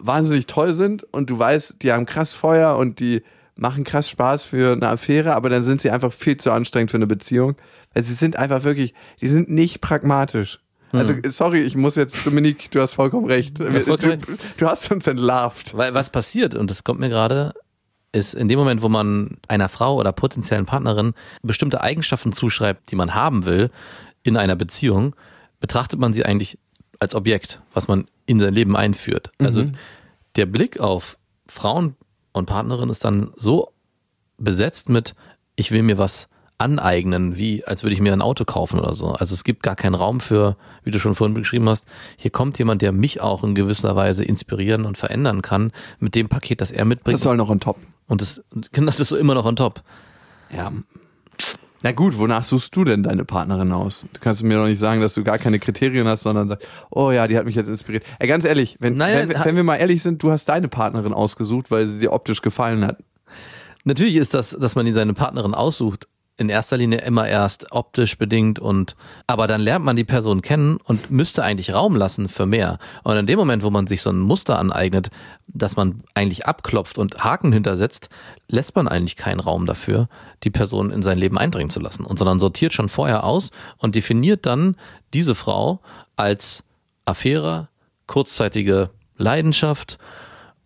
[0.00, 3.22] wahnsinnig toll sind und du weißt, die haben krass Feuer und die
[3.56, 6.96] machen krass Spaß für eine Affäre, aber dann sind sie einfach viel zu anstrengend für
[6.96, 7.56] eine Beziehung.
[7.92, 10.60] Weil sie sind einfach wirklich, die sind nicht pragmatisch.
[10.92, 13.58] Also, sorry, ich muss jetzt, Dominik, du hast vollkommen recht.
[13.58, 15.76] vollkommen du, du hast uns entlarvt.
[15.76, 17.52] Weil was passiert, und das kommt mir gerade,
[18.12, 22.96] ist in dem Moment, wo man einer Frau oder potenziellen Partnerin bestimmte Eigenschaften zuschreibt, die
[22.96, 23.70] man haben will
[24.22, 25.14] in einer Beziehung,
[25.60, 26.58] betrachtet man sie eigentlich
[27.00, 29.30] als Objekt, was man in sein Leben einführt.
[29.38, 29.66] Also
[30.36, 31.96] der Blick auf Frauen
[32.32, 33.72] und Partnerin ist dann so
[34.36, 35.14] besetzt mit,
[35.56, 36.28] ich will mir was
[36.58, 39.12] aneignen, wie als würde ich mir ein Auto kaufen oder so.
[39.12, 41.84] Also es gibt gar keinen Raum für, wie du schon vorhin beschrieben hast,
[42.16, 46.28] hier kommt jemand, der mich auch in gewisser Weise inspirieren und verändern kann mit dem
[46.28, 47.14] Paket, das er mitbringt.
[47.14, 47.78] Das soll noch on top.
[48.08, 48.42] und das,
[48.72, 49.82] genau, das ist so immer noch on top.
[50.54, 50.72] Ja.
[51.80, 54.04] Na gut, wonach suchst du denn deine Partnerin aus?
[54.12, 57.12] Du kannst mir doch nicht sagen, dass du gar keine Kriterien hast, sondern sagst, oh
[57.12, 58.02] ja, die hat mich jetzt inspiriert.
[58.18, 61.12] Ey, ganz ehrlich, wenn, Naja, wenn, wenn wir mal ehrlich sind, du hast deine Partnerin
[61.12, 62.98] ausgesucht, weil sie dir optisch gefallen hat.
[63.84, 66.08] Natürlich ist das, dass man ihn seine Partnerin aussucht,
[66.38, 68.94] in erster Linie immer erst optisch bedingt und
[69.26, 72.78] aber dann lernt man die Person kennen und müsste eigentlich Raum lassen für mehr.
[73.02, 75.10] Und in dem Moment, wo man sich so ein Muster aneignet,
[75.48, 78.08] dass man eigentlich abklopft und Haken hintersetzt,
[78.46, 80.08] lässt man eigentlich keinen Raum dafür,
[80.44, 82.04] die Person in sein Leben eindringen zu lassen.
[82.04, 84.76] Und sondern sortiert schon vorher aus und definiert dann
[85.12, 85.80] diese Frau
[86.14, 86.62] als
[87.04, 87.68] Affäre,
[88.06, 89.98] kurzzeitige Leidenschaft,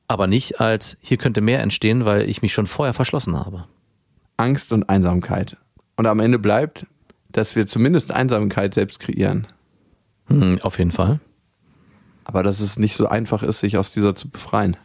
[0.07, 3.65] aber nicht als hier könnte mehr entstehen, weil ich mich schon vorher verschlossen habe.
[4.43, 5.57] Angst und Einsamkeit.
[5.97, 6.87] Und am Ende bleibt,
[7.31, 9.47] dass wir zumindest Einsamkeit selbst kreieren.
[10.27, 11.21] Hm, auf jeden Fall.
[12.25, 14.77] Aber dass es nicht so einfach ist, sich aus dieser zu befreien.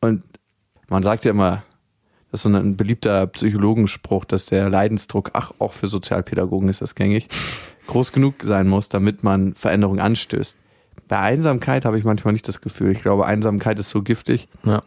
[0.00, 0.22] Und
[0.88, 1.62] man sagt ja immer,
[2.30, 6.94] das ist so ein beliebter Psychologenspruch, dass der Leidensdruck, ach, auch für Sozialpädagogen ist das
[6.94, 7.28] gängig,
[7.86, 10.56] groß genug sein muss, damit man Veränderung anstößt.
[11.08, 12.92] Bei Einsamkeit habe ich manchmal nicht das Gefühl.
[12.92, 14.80] Ich glaube, Einsamkeit ist so giftig, Ja.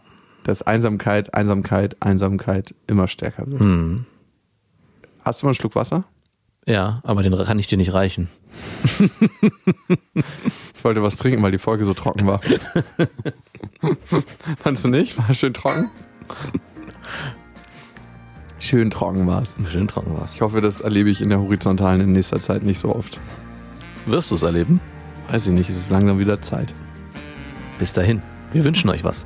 [0.44, 3.60] Dass Einsamkeit, Einsamkeit, Einsamkeit immer stärker wird.
[3.60, 4.06] Hm.
[5.24, 6.04] Hast du mal einen Schluck Wasser?
[6.66, 8.30] Ja, aber den kann ich dir nicht reichen.
[10.76, 12.42] Ich wollte was trinken, weil die Folge so trocken war.
[14.58, 15.18] Fandest du nicht?
[15.18, 15.90] War schön trocken?
[18.60, 19.56] Schön trocken war es.
[19.70, 20.36] Schön trocken war's.
[20.36, 23.20] Ich hoffe, das erlebe ich in der Horizontalen in nächster Zeit nicht so oft.
[24.06, 24.80] Wirst du es erleben?
[25.30, 26.74] Weiß ich nicht, es ist langsam wieder Zeit.
[27.80, 28.22] Bis dahin.
[28.52, 29.26] Wir wünschen euch was.